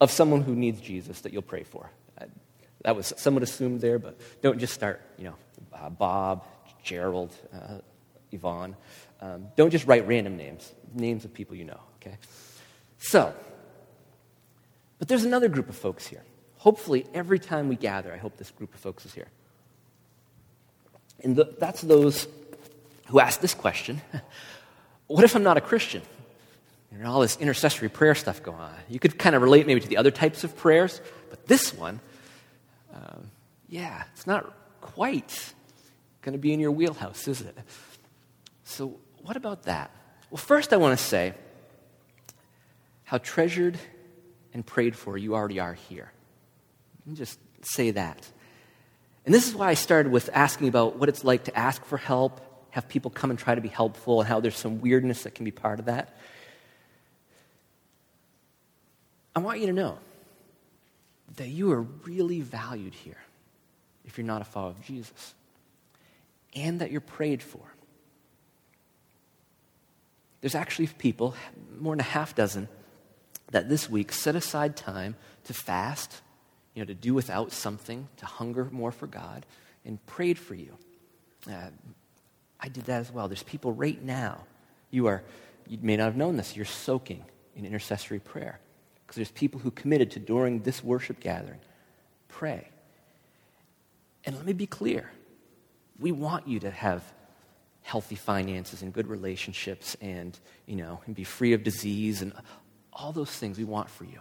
of 0.00 0.10
someone 0.10 0.42
who 0.42 0.56
needs 0.56 0.80
Jesus 0.80 1.20
that 1.20 1.32
you'll 1.32 1.42
pray 1.42 1.62
for. 1.62 1.90
That 2.84 2.96
was 2.96 3.14
somewhat 3.16 3.42
assumed 3.42 3.80
there, 3.80 3.98
but 3.98 4.18
don't 4.42 4.58
just 4.58 4.74
start, 4.74 5.00
you 5.18 5.24
know, 5.24 5.34
uh, 5.72 5.88
Bob, 5.88 6.44
Gerald, 6.84 7.32
uh, 7.52 7.78
Yvonne. 8.30 8.76
Um, 9.20 9.48
don't 9.56 9.70
just 9.70 9.86
write 9.86 10.06
random 10.06 10.36
names, 10.36 10.72
names 10.92 11.24
of 11.24 11.34
people 11.34 11.56
you 11.56 11.64
know, 11.64 11.80
okay? 11.96 12.18
So, 12.98 13.34
but 14.98 15.08
there's 15.08 15.24
another 15.24 15.48
group 15.48 15.68
of 15.68 15.76
folks 15.76 16.06
here 16.06 16.22
hopefully, 16.64 17.04
every 17.12 17.38
time 17.38 17.68
we 17.68 17.76
gather, 17.76 18.10
I 18.10 18.16
hope 18.16 18.38
this 18.38 18.50
group 18.50 18.72
of 18.72 18.80
folks 18.80 19.04
is 19.04 19.12
here. 19.12 19.28
And 21.22 21.36
the, 21.36 21.54
that's 21.58 21.82
those 21.82 22.26
who 23.08 23.20
ask 23.20 23.40
this 23.40 23.54
question 23.54 24.00
What 25.06 25.22
if 25.24 25.36
I'm 25.36 25.42
not 25.42 25.58
a 25.58 25.60
Christian? 25.60 26.00
And 26.90 27.06
all 27.06 27.20
this 27.20 27.36
intercessory 27.36 27.90
prayer 27.90 28.14
stuff 28.14 28.42
going 28.42 28.58
on. 28.58 28.74
You 28.88 28.98
could 28.98 29.18
kind 29.18 29.36
of 29.36 29.42
relate 29.42 29.66
maybe 29.66 29.80
to 29.80 29.88
the 29.88 29.98
other 29.98 30.10
types 30.10 30.42
of 30.44 30.56
prayers, 30.56 31.02
but 31.28 31.46
this 31.46 31.74
one, 31.74 32.00
um, 32.94 33.30
yeah, 33.68 34.04
it's 34.14 34.26
not 34.26 34.54
quite 34.80 35.52
going 36.24 36.32
to 36.32 36.38
be 36.38 36.52
in 36.52 36.58
your 36.58 36.72
wheelhouse, 36.72 37.28
is 37.28 37.42
it? 37.42 37.56
So, 38.64 38.98
what 39.22 39.36
about 39.36 39.64
that? 39.64 39.90
Well, 40.30 40.38
first, 40.38 40.72
I 40.72 40.78
want 40.78 40.98
to 40.98 41.04
say 41.04 41.34
how 43.04 43.18
treasured 43.18 43.78
and 44.54 44.64
prayed 44.64 44.96
for 44.96 45.18
you 45.18 45.34
already 45.34 45.60
are 45.60 45.74
here. 45.74 46.10
Just 47.12 47.38
say 47.62 47.90
that. 47.92 48.26
And 49.26 49.34
this 49.34 49.46
is 49.46 49.54
why 49.54 49.68
I 49.68 49.74
started 49.74 50.10
with 50.10 50.30
asking 50.32 50.68
about 50.68 50.96
what 50.96 51.08
it's 51.08 51.24
like 51.24 51.44
to 51.44 51.56
ask 51.56 51.84
for 51.84 51.98
help, 51.98 52.40
have 52.70 52.88
people 52.88 53.10
come 53.10 53.30
and 53.30 53.38
try 53.38 53.54
to 53.54 53.60
be 53.60 53.68
helpful, 53.68 54.20
and 54.20 54.28
how 54.28 54.40
there's 54.40 54.56
some 54.56 54.80
weirdness 54.80 55.24
that 55.24 55.34
can 55.34 55.44
be 55.44 55.50
part 55.50 55.78
of 55.78 55.86
that. 55.86 56.16
I 59.36 59.40
want 59.40 59.60
you 59.60 59.66
to 59.66 59.72
know 59.72 59.98
that 61.36 61.48
you 61.48 61.72
are 61.72 61.82
really 61.82 62.40
valued 62.40 62.94
here 62.94 63.18
if 64.04 64.16
you're 64.16 64.26
not 64.26 64.40
a 64.40 64.44
follower 64.44 64.70
of 64.70 64.82
Jesus, 64.82 65.34
and 66.54 66.80
that 66.80 66.90
you're 66.90 67.00
prayed 67.00 67.42
for. 67.42 67.60
There's 70.40 70.54
actually 70.54 70.88
people, 70.88 71.34
more 71.78 71.94
than 71.94 72.00
a 72.00 72.02
half 72.02 72.34
dozen, 72.34 72.68
that 73.50 73.68
this 73.68 73.88
week 73.88 74.12
set 74.12 74.36
aside 74.36 74.76
time 74.76 75.16
to 75.44 75.54
fast, 75.54 76.20
you 76.74 76.82
know, 76.82 76.86
to 76.86 76.94
do 76.94 77.14
without 77.14 77.52
something, 77.52 78.08
to 78.18 78.26
hunger 78.26 78.68
more 78.70 78.92
for 78.92 79.06
God, 79.06 79.46
and 79.84 80.04
prayed 80.06 80.38
for 80.38 80.54
you. 80.54 80.76
Uh, 81.48 81.70
I 82.60 82.68
did 82.68 82.84
that 82.84 83.00
as 83.00 83.10
well. 83.10 83.28
There's 83.28 83.42
people 83.42 83.72
right 83.72 84.02
now, 84.02 84.44
you 84.90 85.06
are, 85.06 85.22
you 85.66 85.78
may 85.80 85.96
not 85.96 86.04
have 86.04 86.16
known 86.16 86.36
this, 86.36 86.56
you're 86.56 86.64
soaking 86.64 87.24
in 87.56 87.64
intercessory 87.64 88.18
prayer. 88.18 88.60
Because 89.06 89.16
there's 89.16 89.30
people 89.30 89.60
who 89.60 89.70
committed 89.70 90.10
to, 90.12 90.18
during 90.18 90.60
this 90.60 90.82
worship 90.82 91.20
gathering, 91.20 91.60
pray. 92.28 92.68
And 94.24 94.36
let 94.36 94.44
me 94.46 94.52
be 94.52 94.66
clear 94.66 95.10
we 95.98 96.12
want 96.12 96.48
you 96.48 96.60
to 96.60 96.70
have 96.70 97.02
healthy 97.82 98.14
finances 98.14 98.82
and 98.82 98.92
good 98.92 99.06
relationships 99.06 99.96
and, 100.00 100.38
you 100.66 100.76
know, 100.76 101.00
and 101.06 101.14
be 101.14 101.24
free 101.24 101.52
of 101.52 101.62
disease 101.62 102.22
and 102.22 102.32
all 102.92 103.12
those 103.12 103.30
things 103.30 103.58
we 103.58 103.64
want 103.64 103.90
for 103.90 104.04
you. 104.04 104.20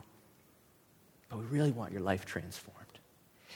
But 1.30 1.40
we 1.40 1.46
really 1.46 1.72
want 1.72 1.92
your 1.92 2.02
life 2.02 2.26
transformed. 2.26 2.80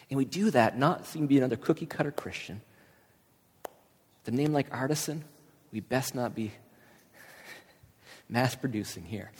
And 0.10 0.18
we 0.18 0.26
do 0.26 0.50
that 0.52 0.78
not 0.78 1.06
so 1.06 1.16
you 1.16 1.20
can 1.20 1.28
be 1.28 1.38
another 1.38 1.58
cookie 1.58 1.86
cutter 1.86 2.12
Christian. 2.12 2.62
The 4.24 4.32
name 4.32 4.54
like 4.54 4.68
artisan, 4.72 5.24
we 5.72 5.82
best 5.82 6.16
not 6.16 6.34
be 6.34 6.54
mass 8.30 8.56
producing 8.56 9.04
here. 9.04 9.32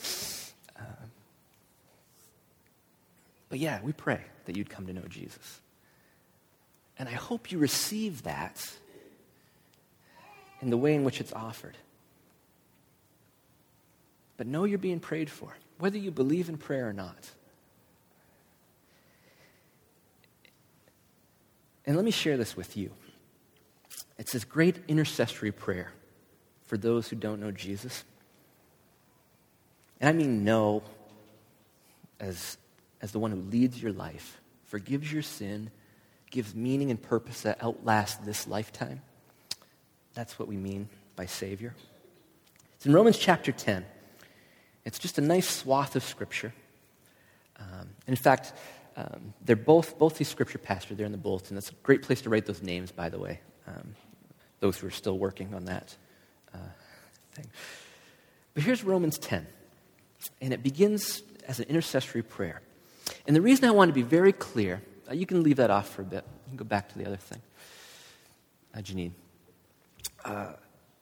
Uh, 0.78 0.82
but 3.48 3.58
yeah, 3.58 3.80
we 3.82 3.92
pray 3.92 4.20
that 4.44 4.56
you'd 4.56 4.68
come 4.68 4.86
to 4.86 4.92
know 4.92 5.04
Jesus. 5.08 5.60
And 6.98 7.08
I 7.08 7.12
hope 7.12 7.52
you 7.52 7.58
receive 7.58 8.24
that 8.24 8.72
in 10.60 10.70
the 10.70 10.76
way 10.76 10.94
in 10.94 11.04
which 11.04 11.20
it's 11.20 11.32
offered. 11.32 11.76
But 14.36 14.46
know 14.46 14.64
you're 14.64 14.78
being 14.78 15.00
prayed 15.00 15.30
for, 15.30 15.56
whether 15.78 15.98
you 15.98 16.10
believe 16.10 16.48
in 16.48 16.56
prayer 16.56 16.88
or 16.88 16.92
not. 16.92 17.30
And 21.86 21.96
let 21.96 22.04
me 22.04 22.10
share 22.10 22.36
this 22.36 22.56
with 22.56 22.76
you. 22.76 22.90
It's 24.18 24.32
this 24.32 24.44
great 24.44 24.76
intercessory 24.88 25.52
prayer 25.52 25.92
for 26.66 26.76
those 26.76 27.08
who 27.08 27.16
don't 27.16 27.40
know 27.40 27.50
Jesus. 27.50 28.04
And 30.00 30.08
I 30.08 30.12
mean 30.12 30.44
know 30.44 30.82
as, 32.20 32.58
as 33.00 33.12
the 33.12 33.18
one 33.18 33.30
who 33.30 33.40
leads 33.40 33.82
your 33.82 33.92
life, 33.92 34.40
forgives 34.66 35.12
your 35.12 35.22
sin, 35.22 35.70
gives 36.30 36.54
meaning 36.54 36.90
and 36.90 37.00
purpose 37.00 37.42
that 37.42 37.62
outlast 37.62 38.24
this 38.24 38.46
lifetime. 38.46 39.00
That's 40.14 40.38
what 40.38 40.48
we 40.48 40.56
mean 40.56 40.88
by 41.16 41.26
Savior. 41.26 41.74
It's 42.76 42.86
in 42.86 42.92
Romans 42.92 43.18
chapter 43.18 43.52
10. 43.52 43.84
It's 44.84 44.98
just 44.98 45.18
a 45.18 45.20
nice 45.20 45.48
swath 45.48 45.96
of 45.96 46.02
Scripture. 46.02 46.52
Um, 47.58 47.90
in 48.06 48.16
fact, 48.16 48.52
um, 48.96 49.34
they're 49.44 49.56
both, 49.56 49.98
both 49.98 50.18
these 50.18 50.28
Scripture 50.28 50.58
pastors, 50.58 50.96
they're 50.96 51.06
in 51.06 51.12
the 51.12 51.18
bulletin. 51.18 51.54
That's 51.54 51.70
a 51.70 51.74
great 51.82 52.02
place 52.02 52.20
to 52.22 52.30
write 52.30 52.46
those 52.46 52.62
names, 52.62 52.90
by 52.90 53.08
the 53.08 53.18
way, 53.18 53.40
um, 53.66 53.94
those 54.60 54.78
who 54.78 54.86
are 54.86 54.92
still 54.92 55.18
working 55.18 55.54
on 55.54 55.66
that 55.66 55.96
uh, 56.54 56.58
thing. 57.32 57.46
But 58.54 58.64
here's 58.64 58.82
Romans 58.82 59.18
10, 59.18 59.46
and 60.40 60.52
it 60.52 60.62
begins 60.62 61.22
as 61.46 61.60
an 61.60 61.66
intercessory 61.68 62.22
prayer. 62.22 62.60
And 63.26 63.36
the 63.36 63.40
reason 63.40 63.64
I 63.66 63.70
want 63.70 63.88
to 63.88 63.94
be 63.94 64.02
very 64.02 64.32
clear, 64.32 64.82
you 65.12 65.26
can 65.26 65.42
leave 65.42 65.56
that 65.56 65.70
off 65.70 65.88
for 65.88 66.02
a 66.02 66.04
bit. 66.04 66.24
You 66.46 66.50
can 66.50 66.56
go 66.56 66.64
back 66.64 66.88
to 66.90 66.98
the 66.98 67.06
other 67.06 67.16
thing. 67.16 67.40
Uh, 68.74 68.78
Janine. 68.78 69.12
Uh, 70.24 70.52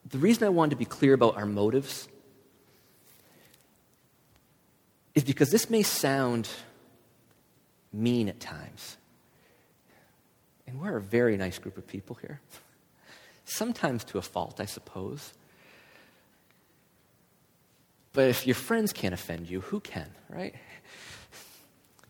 the 0.08 0.18
reason 0.18 0.44
I 0.44 0.50
wanted 0.50 0.70
to 0.70 0.76
be 0.76 0.84
clear 0.84 1.14
about 1.14 1.36
our 1.36 1.46
motives 1.46 2.08
is 5.14 5.24
because 5.24 5.50
this 5.50 5.68
may 5.68 5.82
sound 5.82 6.48
mean 7.92 8.28
at 8.28 8.38
times. 8.38 8.96
And 10.66 10.80
we're 10.80 10.96
a 10.96 11.02
very 11.02 11.36
nice 11.36 11.58
group 11.58 11.78
of 11.78 11.86
people 11.86 12.16
here. 12.20 12.40
Sometimes 13.44 14.04
to 14.04 14.18
a 14.18 14.22
fault, 14.22 14.60
I 14.60 14.66
suppose. 14.66 15.32
But 18.12 18.28
if 18.28 18.46
your 18.46 18.54
friends 18.54 18.92
can't 18.92 19.14
offend 19.14 19.48
you, 19.48 19.60
who 19.60 19.80
can, 19.80 20.10
right? 20.28 20.54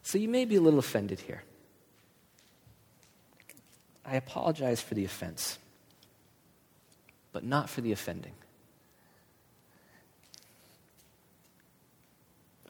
So 0.02 0.18
you 0.18 0.28
may 0.28 0.44
be 0.44 0.54
a 0.54 0.60
little 0.60 0.78
offended 0.78 1.18
here. 1.18 1.42
I 4.06 4.16
apologize 4.16 4.80
for 4.80 4.94
the 4.94 5.04
offense 5.04 5.58
but 7.36 7.44
not 7.44 7.68
for 7.68 7.82
the 7.82 7.92
offending. 7.92 8.32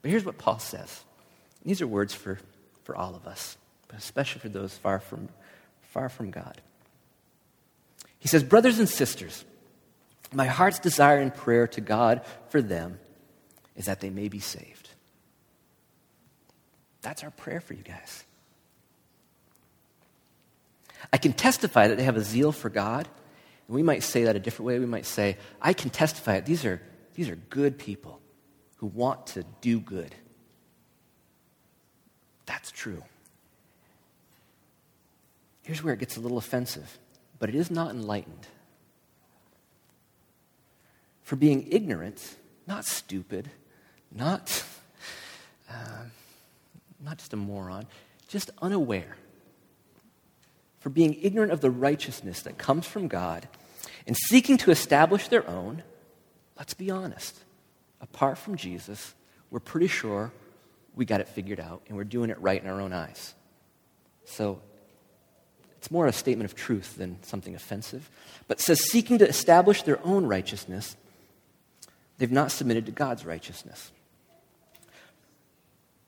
But 0.03 0.11
here's 0.11 0.25
what 0.25 0.38
Paul 0.38 0.59
says. 0.59 1.05
These 1.64 1.81
are 1.81 1.87
words 1.87 2.12
for, 2.12 2.40
for 2.83 2.96
all 2.96 3.14
of 3.14 3.29
us, 3.29 3.57
but 3.87 3.96
especially 3.96 4.40
for 4.40 4.49
those 4.49 4.77
far 4.77 4.99
from, 4.99 5.29
far 5.83 6.09
from 6.09 6.33
God. 6.33 6.61
He 8.18 8.27
says, 8.27 8.42
Brothers 8.42 8.81
and 8.81 8.88
sisters, 8.88 9.44
my 10.33 10.46
heart's 10.46 10.81
desire 10.81 11.20
and 11.20 11.33
prayer 11.33 11.68
to 11.68 11.81
God 11.81 12.22
for 12.49 12.61
them 12.61 12.99
is 13.77 13.85
that 13.85 14.01
they 14.01 14.11
may 14.11 14.27
be 14.27 14.40
saved. 14.40 14.90
That's 17.03 17.22
our 17.22 17.31
prayer 17.31 17.61
for 17.61 17.75
you 17.75 17.85
guys. 17.85 18.25
I 21.12 21.18
can 21.18 21.32
testify 21.32 21.88
that 21.88 21.96
they 21.96 22.04
have 22.04 22.16
a 22.16 22.22
zeal 22.22 22.52
for 22.52 22.68
God 22.68 23.09
and 23.68 23.74
we 23.74 23.82
might 23.82 24.02
say 24.02 24.24
that 24.24 24.37
a 24.37 24.38
different 24.38 24.66
way. 24.66 24.78
We 24.78 24.87
might 24.87 25.06
say, 25.06 25.37
I 25.61 25.72
can 25.72 25.90
testify 25.90 26.35
that 26.35 26.46
These 26.46 26.64
are, 26.64 26.80
these 27.14 27.28
are 27.28 27.37
good 27.37 27.78
people 27.78 28.20
who 28.76 28.87
want 28.87 29.26
to 29.28 29.44
do 29.61 29.80
good. 29.80 30.14
That's 32.44 32.70
true. 32.70 33.02
Here's 35.62 35.82
where 35.82 35.92
it 35.92 35.98
gets 35.98 36.16
a 36.16 36.20
little 36.20 36.38
offensive, 36.38 36.98
but 37.40 37.48
it 37.48 37.56
is 37.56 37.70
not 37.70 37.90
enlightened. 37.90 38.46
For 41.22 41.35
being 41.35 41.66
ignorant, 41.72 42.37
not 42.68 42.85
stupid, 42.85 43.50
not, 44.12 44.62
uh, 45.70 46.04
not 47.00 47.18
just 47.18 47.32
a 47.32 47.37
moron, 47.37 47.87
just 48.28 48.50
unaware 48.62 49.16
for 50.87 50.90
being 50.90 51.18
ignorant 51.20 51.51
of 51.51 51.61
the 51.61 51.68
righteousness 51.68 52.42
that 52.42 52.59
comes 52.59 52.87
from 52.87 53.09
God 53.09 53.49
and 54.07 54.16
seeking 54.16 54.57
to 54.59 54.70
establish 54.70 55.27
their 55.27 55.44
own, 55.51 55.83
let's 56.57 56.75
be 56.75 56.92
honest, 56.92 57.37
apart 58.01 58.38
from 58.38 58.55
Jesus, 58.55 59.12
we're 59.51 59.59
pretty 59.59 59.89
sure 59.89 60.30
we 60.95 61.05
got 61.05 61.20
it 61.20 61.26
figured 61.26 61.59
out 61.59 61.82
and 61.89 61.97
we're 61.97 62.05
doing 62.05 62.30
it 62.30 62.41
right 62.41 62.62
in 62.62 62.70
our 62.70 62.80
own 62.80 62.93
eyes. 62.93 63.34
So 64.26 64.61
it's 65.78 65.91
more 65.91 66.07
a 66.07 66.12
statement 66.12 66.49
of 66.49 66.57
truth 66.57 66.95
than 66.97 67.20
something 67.24 67.57
offensive. 67.57 68.09
But 68.47 68.61
says, 68.61 68.80
seeking 68.89 69.18
to 69.18 69.28
establish 69.28 69.82
their 69.82 69.99
own 70.07 70.24
righteousness, 70.24 70.97
they've 72.18 72.30
not 72.30 72.53
submitted 72.53 72.87
to 72.87 72.93
God's 72.93 73.26
righteousness. 73.26 73.91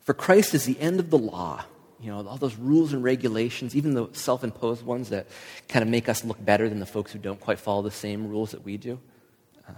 For 0.05 0.15
Christ 0.15 0.55
is 0.55 0.67
the 0.67 0.79
end 0.79 1.01
of 1.01 1.11
the 1.11 1.19
law 1.19 1.65
you 2.01 2.11
know, 2.11 2.27
all 2.27 2.37
those 2.37 2.57
rules 2.57 2.93
and 2.93 3.03
regulations, 3.03 3.75
even 3.75 3.95
the 3.95 4.09
self 4.13 4.45
imposed 4.45 4.85
ones 4.85 5.11
that 5.11 5.27
kind 5.69 5.83
of 5.83 5.89
make 5.89 6.09
us 6.09 6.25
look 6.25 6.43
better 6.45 6.69
than 6.69 6.81
the 6.81 6.87
folks 6.87 7.13
who 7.13 7.19
don't 7.19 7.41
quite 7.41 7.59
follow 7.59 7.83
the 7.83 7.91
same 7.91 8.29
rules 8.29 8.53
that 8.53 8.65
we 8.65 8.77
do. 8.77 9.01
Uh, 9.69 9.73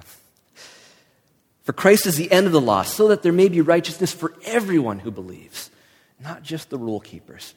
for 1.62 1.72
Christ 1.72 2.06
is 2.06 2.16
the 2.16 2.30
end 2.32 2.46
of 2.46 2.52
the 2.52 2.60
law, 2.60 2.82
so 2.82 3.08
that 3.08 3.22
there 3.22 3.32
may 3.32 3.48
be 3.48 3.60
righteousness 3.60 4.12
for 4.12 4.34
everyone 4.44 4.98
who 4.98 5.10
believes, 5.10 5.70
not 6.18 6.42
just 6.42 6.68
the 6.68 6.78
rule 6.78 7.00
keepers. 7.00 7.54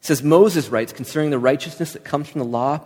It 0.00 0.04
says 0.04 0.22
Moses 0.22 0.68
writes 0.68 0.92
concerning 0.92 1.30
the 1.30 1.38
righteousness 1.38 1.92
that 1.92 2.04
comes 2.04 2.28
from 2.28 2.40
the 2.40 2.46
law 2.46 2.80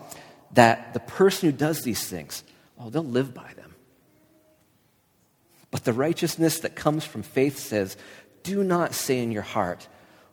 that 0.52 0.94
the 0.94 1.00
person 1.00 1.50
who 1.50 1.56
does 1.56 1.82
these 1.82 2.06
things, 2.06 2.44
oh, 2.78 2.90
they'll 2.90 3.02
live 3.02 3.34
by 3.34 3.52
them. 3.56 3.74
But 5.70 5.84
the 5.84 5.92
righteousness 5.92 6.60
that 6.60 6.74
comes 6.74 7.04
from 7.04 7.22
faith 7.22 7.58
says, 7.58 7.96
do 8.42 8.64
not 8.64 8.94
say 8.94 9.18
in 9.18 9.32
your 9.32 9.42
heart, 9.42 9.88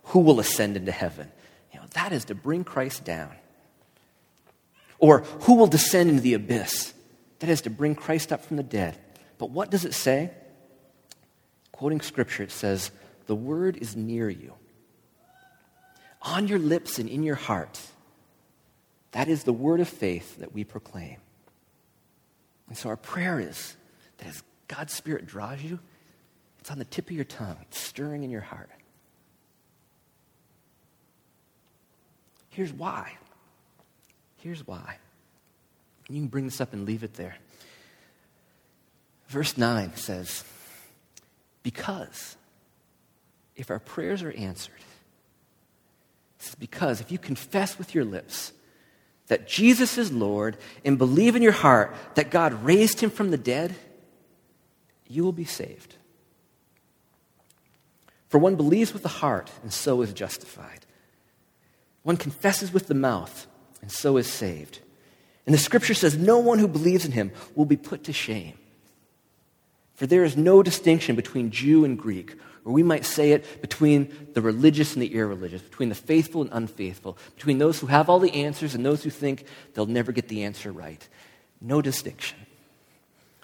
who 0.06 0.20
will 0.20 0.40
ascend 0.40 0.76
into 0.76 0.92
heaven? 0.92 1.30
You 1.72 1.80
know, 1.80 1.86
that 1.94 2.12
is 2.12 2.26
to 2.26 2.34
bring 2.34 2.64
Christ 2.64 3.04
down. 3.04 3.32
Or 4.98 5.20
who 5.42 5.54
will 5.54 5.66
descend 5.66 6.10
into 6.10 6.22
the 6.22 6.34
abyss? 6.34 6.94
That 7.40 7.50
is 7.50 7.62
to 7.62 7.70
bring 7.70 7.94
Christ 7.94 8.32
up 8.32 8.44
from 8.44 8.56
the 8.56 8.62
dead. 8.62 8.98
But 9.38 9.50
what 9.50 9.70
does 9.70 9.84
it 9.84 9.94
say? 9.94 10.30
Quoting 11.72 12.00
scripture, 12.00 12.42
it 12.42 12.50
says, 12.50 12.90
The 13.26 13.34
word 13.34 13.76
is 13.76 13.96
near 13.96 14.30
you, 14.30 14.54
on 16.22 16.48
your 16.48 16.58
lips 16.58 16.98
and 16.98 17.08
in 17.08 17.22
your 17.22 17.34
heart. 17.34 17.78
That 19.12 19.28
is 19.28 19.44
the 19.44 19.52
word 19.52 19.80
of 19.80 19.88
faith 19.88 20.38
that 20.38 20.52
we 20.54 20.64
proclaim. 20.64 21.16
And 22.68 22.76
so 22.76 22.88
our 22.88 22.96
prayer 22.96 23.38
is 23.38 23.76
that 24.18 24.28
as 24.28 24.42
God's 24.68 24.92
Spirit 24.92 25.26
draws 25.26 25.62
you, 25.62 25.78
it's 26.60 26.70
on 26.70 26.78
the 26.78 26.84
tip 26.84 27.06
of 27.06 27.12
your 27.12 27.24
tongue, 27.24 27.56
it's 27.62 27.78
stirring 27.78 28.24
in 28.24 28.30
your 28.30 28.40
heart. 28.40 28.70
Here's 32.56 32.72
why. 32.72 33.12
Here's 34.38 34.66
why. 34.66 34.96
You 36.08 36.20
can 36.20 36.28
bring 36.28 36.46
this 36.46 36.58
up 36.58 36.72
and 36.72 36.86
leave 36.86 37.04
it 37.04 37.12
there. 37.12 37.36
Verse 39.28 39.58
9 39.58 39.94
says, 39.96 40.42
Because 41.62 42.34
if 43.56 43.70
our 43.70 43.78
prayers 43.78 44.22
are 44.22 44.32
answered, 44.32 44.72
this 46.38 46.48
is 46.48 46.54
because 46.54 47.02
if 47.02 47.12
you 47.12 47.18
confess 47.18 47.76
with 47.76 47.94
your 47.94 48.06
lips 48.06 48.54
that 49.26 49.46
Jesus 49.46 49.98
is 49.98 50.10
Lord 50.10 50.56
and 50.82 50.96
believe 50.96 51.36
in 51.36 51.42
your 51.42 51.52
heart 51.52 51.94
that 52.14 52.30
God 52.30 52.64
raised 52.64 53.00
him 53.00 53.10
from 53.10 53.30
the 53.30 53.36
dead, 53.36 53.74
you 55.06 55.22
will 55.24 55.32
be 55.32 55.44
saved. 55.44 55.96
For 58.30 58.38
one 58.38 58.56
believes 58.56 58.94
with 58.94 59.02
the 59.02 59.10
heart 59.10 59.50
and 59.62 59.70
so 59.70 60.00
is 60.00 60.14
justified. 60.14 60.85
One 62.06 62.16
confesses 62.16 62.72
with 62.72 62.86
the 62.86 62.94
mouth 62.94 63.48
and 63.82 63.90
so 63.90 64.16
is 64.16 64.28
saved. 64.28 64.78
And 65.44 65.52
the 65.52 65.58
scripture 65.58 65.92
says, 65.92 66.16
No 66.16 66.38
one 66.38 66.60
who 66.60 66.68
believes 66.68 67.04
in 67.04 67.10
him 67.10 67.32
will 67.56 67.64
be 67.64 67.76
put 67.76 68.04
to 68.04 68.12
shame. 68.12 68.56
For 69.96 70.06
there 70.06 70.22
is 70.22 70.36
no 70.36 70.62
distinction 70.62 71.16
between 71.16 71.50
Jew 71.50 71.84
and 71.84 71.98
Greek, 71.98 72.36
or 72.64 72.72
we 72.72 72.84
might 72.84 73.04
say 73.04 73.32
it 73.32 73.60
between 73.60 74.28
the 74.34 74.40
religious 74.40 74.92
and 74.94 75.02
the 75.02 75.16
irreligious, 75.16 75.62
between 75.62 75.88
the 75.88 75.96
faithful 75.96 76.42
and 76.42 76.50
unfaithful, 76.52 77.18
between 77.34 77.58
those 77.58 77.80
who 77.80 77.88
have 77.88 78.08
all 78.08 78.20
the 78.20 78.34
answers 78.34 78.76
and 78.76 78.86
those 78.86 79.02
who 79.02 79.10
think 79.10 79.44
they'll 79.74 79.86
never 79.86 80.12
get 80.12 80.28
the 80.28 80.44
answer 80.44 80.70
right. 80.70 81.08
No 81.60 81.82
distinction. 81.82 82.38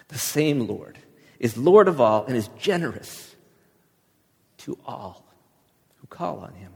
The 0.07 0.17
same 0.17 0.67
Lord 0.67 0.97
is 1.37 1.57
Lord 1.57 1.89
of 1.89 1.99
all 1.99 2.23
and 2.27 2.37
is 2.37 2.47
generous 2.57 3.35
to 4.59 4.77
all 4.85 5.25
who 5.99 6.07
call 6.07 6.39
on 6.39 6.53
him. 6.53 6.71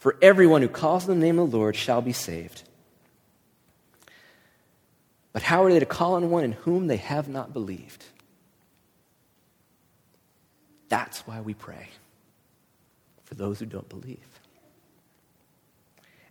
For 0.00 0.16
everyone 0.22 0.62
who 0.62 0.68
calls 0.68 1.08
on 1.08 1.20
the 1.20 1.26
name 1.26 1.38
of 1.38 1.50
the 1.50 1.56
Lord 1.58 1.76
shall 1.76 2.00
be 2.00 2.14
saved. 2.14 2.62
But 5.32 5.42
how 5.42 5.62
are 5.62 5.70
they 5.70 5.78
to 5.78 5.86
call 5.86 6.14
on 6.14 6.30
one 6.30 6.42
in 6.42 6.52
whom 6.52 6.86
they 6.86 6.96
have 6.96 7.28
not 7.28 7.52
believed? 7.52 8.04
That's 10.88 11.20
why 11.26 11.42
we 11.42 11.52
pray 11.52 11.88
for 13.24 13.34
those 13.34 13.58
who 13.60 13.66
don't 13.66 13.88
believe. 13.90 14.40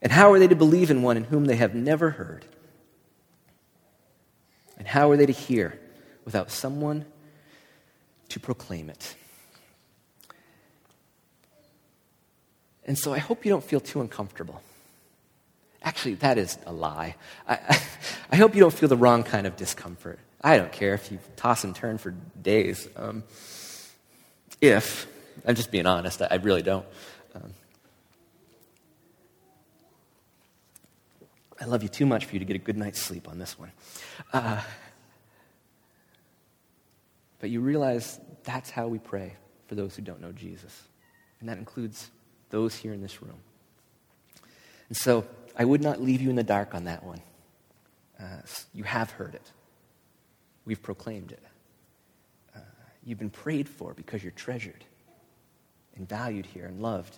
And 0.02 0.12
how 0.12 0.34
are 0.34 0.40
they 0.40 0.48
to 0.48 0.56
believe 0.56 0.90
in 0.90 1.04
one 1.04 1.16
in 1.16 1.26
whom 1.26 1.46
they 1.46 1.56
have 1.56 1.76
never 1.76 2.10
heard? 2.10 2.46
And 4.80 4.88
how 4.88 5.12
are 5.12 5.18
they 5.18 5.28
to 5.28 5.32
hear 5.32 5.80
without 6.26 6.50
someone 6.50 7.06
to 8.30 8.40
proclaim 8.40 8.90
it? 8.90 9.16
And 12.90 12.98
so 12.98 13.14
I 13.14 13.20
hope 13.20 13.46
you 13.46 13.52
don't 13.52 13.64
feel 13.64 13.80
too 13.80 14.02
uncomfortable. 14.02 14.64
Actually, 15.84 16.16
that 16.16 16.40
is 16.40 16.58
a 16.66 16.74
lie. 16.74 17.16
I, 17.48 17.80
I, 18.32 18.36
hope 18.36 18.56
you 18.56 18.62
don't 18.62 18.74
feel 18.74 18.90
the 18.90 18.98
wrong 18.98 19.22
kind 19.22 19.46
of 19.46 19.56
discomfort. 19.56 20.18
I 20.42 20.58
don't 20.58 20.72
care 20.72 20.96
if 20.96 21.12
you 21.12 21.20
toss 21.36 21.64
and 21.64 21.76
turn 21.76 22.00
for 22.00 22.16
days. 22.42 22.90
Um, 22.96 23.22
if, 24.60 25.06
I'm 25.46 25.54
just 25.54 25.70
being 25.70 25.86
honest, 25.86 26.24
I, 26.24 26.30
I 26.32 26.36
really 26.38 26.64
don't. 26.64 26.86
Um, 27.36 27.54
I 31.62 31.66
love 31.66 31.84
you 31.84 31.90
too 31.90 32.08
much 32.08 32.26
for 32.26 32.34
you 32.34 32.40
to 32.40 32.46
get 32.46 32.56
a 32.56 32.60
good 32.60 32.76
night's 32.76 33.00
sleep 33.00 33.28
on 33.28 33.38
this 33.38 33.60
one. 33.60 33.72
Uh, 34.34 34.64
but 37.40 37.52
you 37.52 37.62
realize 37.62 38.20
that's 38.46 38.72
how 38.72 38.88
we 38.88 38.98
pray 38.98 39.36
for 39.68 39.76
those 39.76 39.96
who 39.96 40.02
don't 40.02 40.22
know 40.22 40.32
Jesus. 40.32 40.82
And 41.40 41.50
that 41.50 41.60
includes 41.60 42.10
those 42.50 42.76
here 42.76 42.93
in 42.93 43.02
this 43.02 43.22
room. 43.22 43.39
And 44.89 44.97
so 44.97 45.26
I 45.56 45.66
would 45.66 45.82
not 45.82 46.02
leave 46.02 46.22
you 46.22 46.30
in 46.30 46.36
the 46.36 46.43
dark 46.43 46.74
on 46.74 46.86
that 46.86 47.04
one. 47.04 47.22
Uh, 48.20 48.41
you 48.74 48.84
have 48.84 49.12
heard 49.12 49.36
it, 49.36 49.52
we've 50.66 50.82
proclaimed 50.82 51.32
it. 51.32 51.43
Uh, 52.56 52.60
you've 53.06 53.20
been 53.20 53.30
prayed 53.30 53.68
for 53.68 53.93
because 53.93 54.24
you're 54.24 54.32
treasured 54.34 54.84
and 55.95 56.08
valued 56.08 56.45
here 56.45 56.66
and 56.66 56.82
loved. 56.82 57.18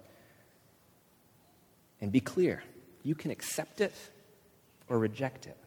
And 2.01 2.11
be 2.11 2.19
clear 2.19 2.63
you 3.03 3.15
can 3.15 3.31
accept 3.31 3.81
it 3.81 3.93
or 4.89 4.99
reject 4.99 5.47
it 5.47 5.57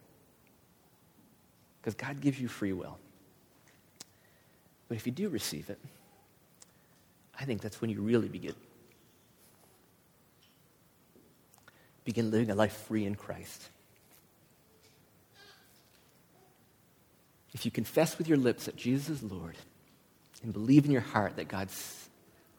because 1.80 1.94
God 1.94 2.20
gives 2.20 2.40
you 2.40 2.48
free 2.48 2.72
will. 2.72 2.98
But 4.88 4.96
if 4.96 5.06
you 5.06 5.12
do 5.12 5.28
receive 5.28 5.70
it, 5.70 5.78
I 7.38 7.44
think 7.44 7.60
that's 7.60 7.80
when 7.80 7.90
you 7.90 8.00
really 8.00 8.28
begin 8.28 8.54
begin 12.05 12.30
living 12.30 12.50
a 12.50 12.55
life 12.55 12.72
free 12.86 13.07
in 13.07 13.14
Christ. 13.14 13.68
If 17.52 17.64
you 17.64 17.70
confess 17.70 18.18
with 18.18 18.28
your 18.28 18.36
lips 18.36 18.66
that 18.66 18.76
Jesus 18.76 19.09
is 19.09 19.22
Lord 19.22 19.57
and 20.42 20.52
believe 20.52 20.84
in 20.84 20.90
your 20.90 21.00
heart 21.00 21.36
that 21.36 21.48
God's 21.48 22.09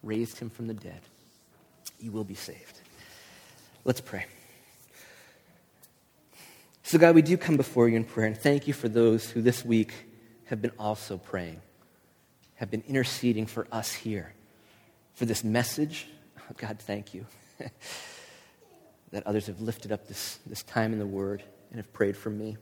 raised 0.01 0.39
him 0.39 0.49
from 0.49 0.67
the 0.67 0.73
dead, 0.73 1.01
you 1.99 2.11
will 2.11 2.23
be 2.23 2.35
saved. 2.35 2.79
Let's 3.83 4.01
pray. 4.01 4.25
So, 6.83 6.97
God, 6.97 7.15
we 7.15 7.21
do 7.21 7.35
come 7.35 7.57
before 7.57 7.89
you 7.89 7.97
in 7.97 8.03
prayer 8.03 8.27
and 8.27 8.37
thank 8.37 8.67
you 8.67 8.73
for 8.73 8.87
those 8.87 9.29
who 9.29 9.41
this 9.41 9.65
week 9.65 9.91
have 10.45 10.61
been 10.61 10.71
also 10.79 11.17
praying, 11.17 11.61
have 12.55 12.71
been 12.71 12.83
interceding 12.87 13.47
for 13.47 13.67
us 13.71 13.91
here, 13.91 14.33
for 15.13 15.25
this 15.25 15.43
message. 15.43 16.07
Oh, 16.39 16.53
God, 16.57 16.79
thank 16.79 17.13
you. 17.13 17.25
that 19.15 19.25
others 19.25 19.47
have 19.47 19.61
lifted 19.61 19.93
up 19.93 20.09
this, 20.09 20.39
this 20.45 20.61
time 20.63 20.91
in 20.91 20.99
the 20.99 21.07
Word 21.07 21.41
and 21.69 21.77
have 21.77 21.93
prayed 21.93 22.17
for 22.17 22.29
me. 22.29 22.57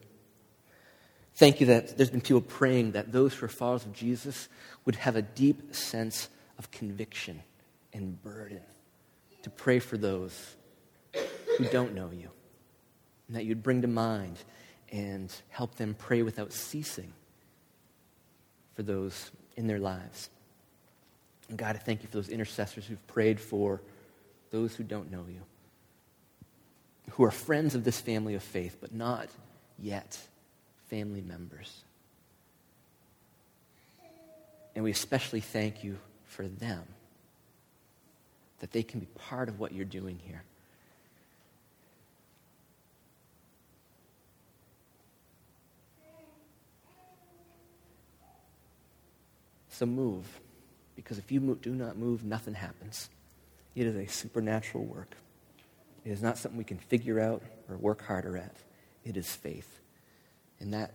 Thank 1.33 1.59
you 1.59 1.65
that 1.65 1.97
there's 1.97 2.11
been 2.11 2.21
people 2.21 2.41
praying 2.41 2.91
that 2.91 3.11
those 3.11 3.33
who 3.33 3.47
are 3.47 3.49
followers 3.49 3.85
of 3.85 3.91
Jesus 3.91 4.49
would 4.85 4.95
have 4.97 5.15
a 5.15 5.23
deep 5.23 5.73
sense 5.73 6.29
of 6.59 6.69
conviction 6.69 7.41
and 7.91 8.21
burden 8.21 8.61
to 9.41 9.49
pray 9.49 9.79
for 9.79 9.97
those 9.97 10.55
who 11.57 11.65
don't 11.71 11.95
know 11.95 12.11
you, 12.11 12.29
and 13.27 13.35
that 13.35 13.45
you'd 13.45 13.63
bring 13.63 13.81
to 13.81 13.87
mind 13.87 14.37
and 14.91 15.33
help 15.49 15.73
them 15.73 15.95
pray 15.97 16.21
without 16.21 16.53
ceasing 16.53 17.11
for 18.75 18.83
those 18.83 19.31
in 19.57 19.65
their 19.65 19.79
lives. 19.79 20.29
And 21.49 21.57
God, 21.57 21.75
I 21.75 21.79
thank 21.79 22.03
you 22.03 22.09
for 22.09 22.17
those 22.17 22.29
intercessors 22.29 22.85
who've 22.85 23.07
prayed 23.07 23.39
for 23.39 23.81
those 24.51 24.75
who 24.75 24.83
don't 24.83 25.11
know 25.11 25.25
you 25.27 25.41
who 27.13 27.23
are 27.23 27.31
friends 27.31 27.75
of 27.75 27.83
this 27.83 27.99
family 27.99 28.33
of 28.33 28.41
faith, 28.41 28.77
but 28.81 28.93
not 28.93 29.27
yet 29.79 30.17
family 30.89 31.21
members. 31.21 31.83
And 34.75 34.83
we 34.83 34.89
especially 34.89 35.39
thank 35.41 35.83
you 35.83 35.99
for 36.25 36.47
them, 36.47 36.83
that 38.59 38.71
they 38.71 38.81
can 38.81 38.99
be 38.99 39.05
part 39.05 39.47
of 39.47 39.59
what 39.59 39.73
you're 39.73 39.85
doing 39.85 40.19
here. 40.25 40.41
So 49.69 49.85
move, 49.85 50.25
because 50.95 51.19
if 51.19 51.31
you 51.31 51.57
do 51.61 51.75
not 51.75 51.95
move, 51.97 52.23
nothing 52.23 52.55
happens. 52.55 53.09
It 53.75 53.85
is 53.85 53.95
a 53.95 54.07
supernatural 54.07 54.83
work. 54.83 55.15
It 56.05 56.11
is 56.11 56.21
not 56.21 56.37
something 56.37 56.57
we 56.57 56.63
can 56.63 56.77
figure 56.77 57.19
out 57.19 57.41
or 57.69 57.77
work 57.77 58.03
harder 58.05 58.37
at. 58.37 58.55
It 59.05 59.17
is 59.17 59.31
faith. 59.31 59.79
And 60.59 60.73
that 60.73 60.93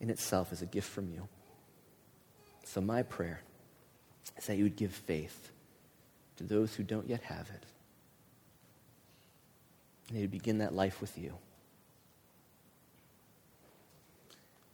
in 0.00 0.10
itself 0.10 0.52
is 0.52 0.62
a 0.62 0.66
gift 0.66 0.88
from 0.88 1.08
you. 1.08 1.28
So, 2.64 2.80
my 2.80 3.02
prayer 3.02 3.40
is 4.38 4.46
that 4.46 4.56
you 4.56 4.64
would 4.64 4.76
give 4.76 4.92
faith 4.92 5.50
to 6.36 6.44
those 6.44 6.74
who 6.74 6.82
don't 6.82 7.08
yet 7.08 7.22
have 7.22 7.48
it. 7.50 7.64
And 10.08 10.16
they 10.16 10.22
would 10.22 10.30
begin 10.30 10.58
that 10.58 10.74
life 10.74 11.00
with 11.00 11.16
you. 11.18 11.34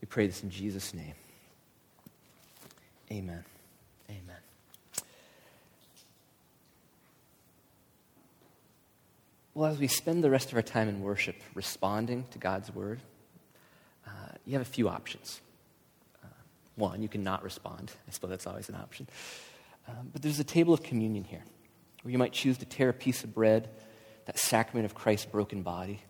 We 0.00 0.06
pray 0.06 0.26
this 0.26 0.42
in 0.42 0.50
Jesus' 0.50 0.94
name. 0.94 1.14
Amen. 3.12 3.44
Amen. 4.08 4.49
Well, 9.60 9.70
as 9.70 9.78
we 9.78 9.88
spend 9.88 10.24
the 10.24 10.30
rest 10.30 10.52
of 10.52 10.56
our 10.56 10.62
time 10.62 10.88
in 10.88 11.02
worship 11.02 11.36
responding 11.52 12.24
to 12.30 12.38
God's 12.38 12.74
word, 12.74 12.98
uh, 14.06 14.10
you 14.46 14.54
have 14.54 14.62
a 14.62 14.64
few 14.64 14.88
options. 14.88 15.42
one, 16.76 17.02
you 17.02 17.10
can 17.10 17.22
not 17.22 17.42
respond. 17.42 17.92
I 18.08 18.10
suppose 18.10 18.30
that's 18.30 18.46
always 18.46 18.70
an 18.70 18.76
option. 18.76 19.06
Um, 19.86 20.08
but 20.14 20.22
there's 20.22 20.40
a 20.40 20.44
table 20.44 20.72
of 20.72 20.82
communion 20.82 21.24
here 21.24 21.44
where 22.00 22.10
you 22.10 22.16
might 22.16 22.32
choose 22.32 22.56
to 22.56 22.64
tear 22.64 22.88
a 22.88 22.94
piece 22.94 23.22
of 23.22 23.34
bread, 23.34 23.68
that 24.24 24.38
sacrament 24.38 24.86
of 24.86 24.94
Christ's 24.94 25.26
broken 25.26 25.60
body, 25.62 26.00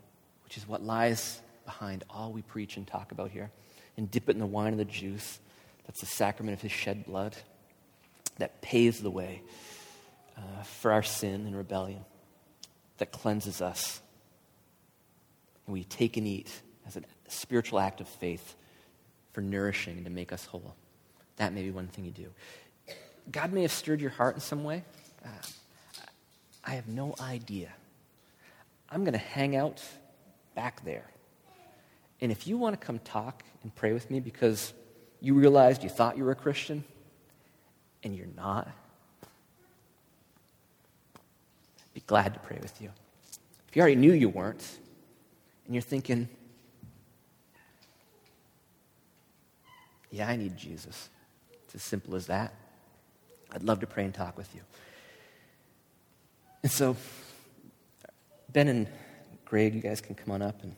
which 0.44 0.56
is 0.56 0.68
what 0.68 0.84
lies 0.84 1.40
behind 1.64 2.04
all 2.08 2.30
we 2.30 2.42
preach 2.42 2.76
and 2.76 2.86
talk 2.86 3.10
about 3.10 3.32
here, 3.32 3.50
and 3.96 4.08
dip 4.12 4.28
it 4.28 4.32
in 4.34 4.38
the 4.38 4.46
wine 4.46 4.74
and 4.74 4.78
the 4.78 4.84
juice. 4.84 5.40
That's 5.86 5.98
the 5.98 6.06
sacrament 6.06 6.56
of 6.56 6.62
his 6.62 6.70
shed 6.70 7.04
blood 7.04 7.36
that 8.38 8.62
paves 8.62 9.00
the 9.00 9.10
way 9.10 9.42
uh, 10.36 10.62
for 10.62 10.92
our 10.92 11.02
sin 11.02 11.46
and 11.46 11.56
rebellion, 11.56 12.04
that 13.00 13.10
cleanses 13.12 13.60
us. 13.60 14.00
And 15.66 15.72
we 15.72 15.84
take 15.84 16.16
and 16.16 16.26
eat 16.26 16.50
as 16.86 16.96
a 16.96 17.02
spiritual 17.28 17.80
act 17.80 18.00
of 18.00 18.08
faith 18.08 18.54
for 19.32 19.40
nourishing 19.40 19.96
and 19.96 20.04
to 20.04 20.10
make 20.10 20.32
us 20.32 20.44
whole. 20.44 20.74
That 21.36 21.52
may 21.52 21.62
be 21.62 21.70
one 21.70 21.88
thing 21.88 22.04
you 22.04 22.10
do. 22.10 22.28
God 23.30 23.52
may 23.52 23.62
have 23.62 23.72
stirred 23.72 24.00
your 24.00 24.10
heart 24.10 24.34
in 24.34 24.40
some 24.40 24.64
way. 24.64 24.84
Uh, 25.24 25.28
I 26.64 26.72
have 26.72 26.88
no 26.88 27.14
idea. 27.20 27.72
I'm 28.90 29.02
going 29.04 29.12
to 29.12 29.18
hang 29.18 29.56
out 29.56 29.82
back 30.54 30.84
there. 30.84 31.06
And 32.20 32.30
if 32.30 32.46
you 32.46 32.58
want 32.58 32.78
to 32.78 32.86
come 32.86 32.98
talk 32.98 33.44
and 33.62 33.74
pray 33.74 33.92
with 33.94 34.10
me 34.10 34.20
because 34.20 34.74
you 35.20 35.34
realized 35.34 35.82
you 35.82 35.88
thought 35.88 36.18
you 36.18 36.24
were 36.24 36.32
a 36.32 36.36
Christian 36.36 36.84
and 38.02 38.14
you're 38.14 38.26
not, 38.36 38.68
be 41.94 41.99
glad 42.10 42.34
to 42.34 42.40
pray 42.40 42.58
with 42.60 42.82
you. 42.82 42.90
If 43.68 43.76
you 43.76 43.82
already 43.82 43.94
knew 43.94 44.12
you 44.12 44.28
weren't 44.28 44.68
and 45.64 45.76
you're 45.76 45.80
thinking, 45.80 46.28
yeah, 50.10 50.28
I 50.28 50.34
need 50.34 50.56
Jesus, 50.56 51.08
it's 51.62 51.76
as 51.76 51.84
simple 51.84 52.16
as 52.16 52.26
that. 52.26 52.52
I'd 53.52 53.62
love 53.62 53.78
to 53.78 53.86
pray 53.86 54.04
and 54.04 54.12
talk 54.12 54.36
with 54.36 54.52
you. 54.56 54.60
And 56.64 56.72
so, 56.72 56.96
Ben 58.52 58.66
and 58.66 58.88
Greg, 59.44 59.76
you 59.76 59.80
guys 59.80 60.00
can 60.00 60.16
come 60.16 60.32
on 60.32 60.42
up 60.42 60.64
and 60.64 60.74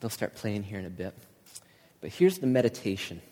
they'll 0.00 0.10
start 0.10 0.34
playing 0.34 0.64
here 0.64 0.80
in 0.80 0.86
a 0.86 0.90
bit. 0.90 1.14
But 2.00 2.10
here's 2.10 2.38
the 2.38 2.48
meditation 2.48 3.22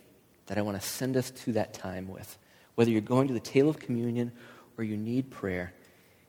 that 0.47 0.57
I 0.57 0.63
want 0.63 0.81
to 0.81 0.89
send 0.89 1.17
us 1.17 1.33
to 1.33 1.55
that 1.55 1.75
time 1.75 2.07
with. 2.07 2.39
Whether 2.77 2.93
you're 2.93 3.01
going 3.01 3.27
to 3.27 3.35
the 3.35 3.41
table 3.41 3.69
of 3.69 3.81
communion 3.81 4.31
or 4.77 4.85
you 4.85 4.97
need 4.97 5.33
prayer, 5.33 5.73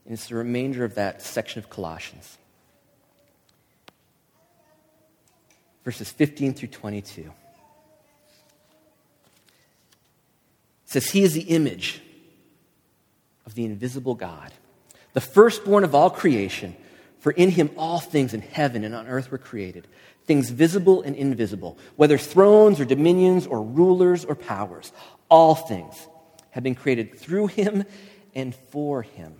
and 0.10 0.18
it's 0.18 0.28
the 0.28 0.36
remainder 0.36 0.84
of 0.84 0.96
that 0.96 1.22
section 1.22 1.60
of 1.60 1.70
Colossians. 1.70 2.38
Verses 5.86 6.12
15 6.12 6.56
through 6.56 6.70
22. 6.70 7.22
It 7.22 7.32
says, 10.86 11.12
He 11.12 11.22
is 11.22 11.34
the 11.34 11.42
image 11.42 12.02
of 13.46 13.54
the 13.54 13.64
invisible 13.66 14.16
God 14.16 14.52
the 15.14 15.22
firstborn 15.22 15.84
of 15.84 15.96
all 15.96 16.10
creation. 16.10 16.76
For 17.20 17.32
in 17.32 17.50
him 17.52 17.70
all 17.76 18.00
things 18.00 18.34
in 18.34 18.42
heaven 18.42 18.86
and 18.86 18.96
on 18.96 19.08
earth 19.08 19.30
were 19.30 19.38
created, 19.38 19.88
things 20.26 20.50
visible 20.50 21.02
and 21.02 21.16
invisible, 21.16 21.78
whether 21.98 22.18
thrones 22.18 22.80
or 22.80 22.86
dominions 22.86 23.46
or 23.46 23.62
rulers 23.62 24.24
or 24.24 24.36
powers. 24.36 24.94
All 25.30 25.54
things 25.54 26.08
have 26.52 26.64
been 26.64 26.76
created 26.76 27.20
through 27.20 27.48
him 27.48 27.84
and 28.34 28.56
for 28.56 29.02
him. 29.02 29.36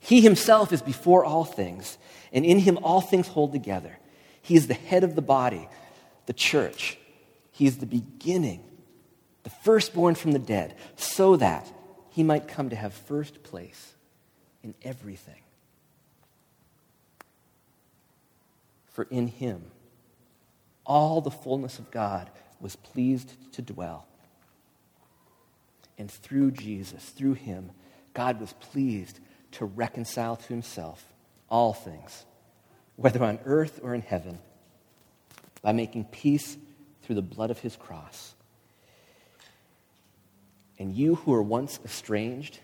He 0.00 0.22
himself 0.22 0.72
is 0.72 0.82
before 0.82 1.24
all 1.24 1.44
things, 1.44 1.98
and 2.32 2.44
in 2.44 2.58
him 2.58 2.78
all 2.82 3.00
things 3.00 3.28
hold 3.28 3.52
together. 3.52 3.98
He 4.42 4.56
is 4.56 4.66
the 4.66 4.74
head 4.74 5.04
of 5.04 5.14
the 5.14 5.22
body, 5.22 5.68
the 6.26 6.32
church. 6.32 6.98
He 7.52 7.66
is 7.66 7.76
the 7.78 7.86
beginning, 7.86 8.64
the 9.44 9.50
firstborn 9.50 10.14
from 10.14 10.32
the 10.32 10.38
dead, 10.38 10.74
so 10.96 11.36
that 11.36 11.70
he 12.10 12.22
might 12.22 12.48
come 12.48 12.70
to 12.70 12.76
have 12.76 12.94
first 12.94 13.42
place 13.42 13.94
in 14.62 14.74
everything. 14.82 15.42
For 18.86 19.04
in 19.04 19.28
him, 19.28 19.64
all 20.84 21.20
the 21.20 21.30
fullness 21.30 21.78
of 21.78 21.90
God 21.90 22.30
was 22.58 22.74
pleased 22.76 23.34
to 23.52 23.62
dwell. 23.62 24.06
And 25.98 26.10
through 26.10 26.52
Jesus, 26.52 27.04
through 27.10 27.34
him, 27.34 27.70
God 28.14 28.40
was 28.40 28.54
pleased 28.54 29.20
to 29.52 29.64
reconcile 29.64 30.36
to 30.36 30.48
himself 30.48 31.04
all 31.48 31.72
things, 31.72 32.24
whether 32.96 33.22
on 33.24 33.38
earth 33.44 33.80
or 33.82 33.94
in 33.94 34.02
heaven, 34.02 34.38
by 35.62 35.72
making 35.72 36.04
peace 36.04 36.56
through 37.02 37.16
the 37.16 37.22
blood 37.22 37.50
of 37.50 37.58
his 37.58 37.76
cross. 37.76 38.34
And 40.78 40.94
you 40.94 41.16
who 41.16 41.32
were 41.32 41.42
once 41.42 41.78
estranged 41.84 42.58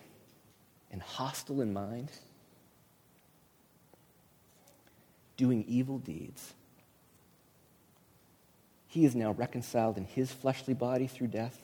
and 0.90 1.02
hostile 1.02 1.60
in 1.60 1.72
mind, 1.72 2.10
doing 5.36 5.64
evil 5.68 5.98
deeds. 5.98 6.54
He 8.88 9.04
is 9.04 9.14
now 9.14 9.32
reconciled 9.32 9.98
in 9.98 10.04
his 10.04 10.32
fleshly 10.32 10.72
body 10.72 11.06
through 11.06 11.26
death 11.26 11.60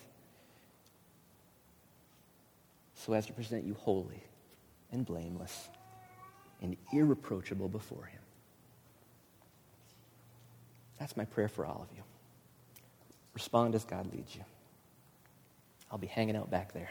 so 2.95 3.15
as 3.15 3.27
to 3.27 3.33
present 3.33 3.65
you 3.65 3.75
holy 3.75 4.23
and 4.93 5.05
blameless 5.05 5.69
and 6.61 6.77
irreproachable 6.93 7.69
before 7.69 8.05
him. 8.05 8.21
That's 10.99 11.17
my 11.17 11.25
prayer 11.25 11.49
for 11.49 11.67
all 11.67 11.87
of 11.89 11.97
you. 11.97 12.03
Respond 13.35 13.75
as 13.75 13.85
God 13.85 14.13
leads 14.13 14.37
you. 14.37 14.45
I'll 15.91 15.99
be 15.99 16.07
hanging 16.07 16.37
out 16.37 16.51
back 16.51 16.73
there. 16.73 16.91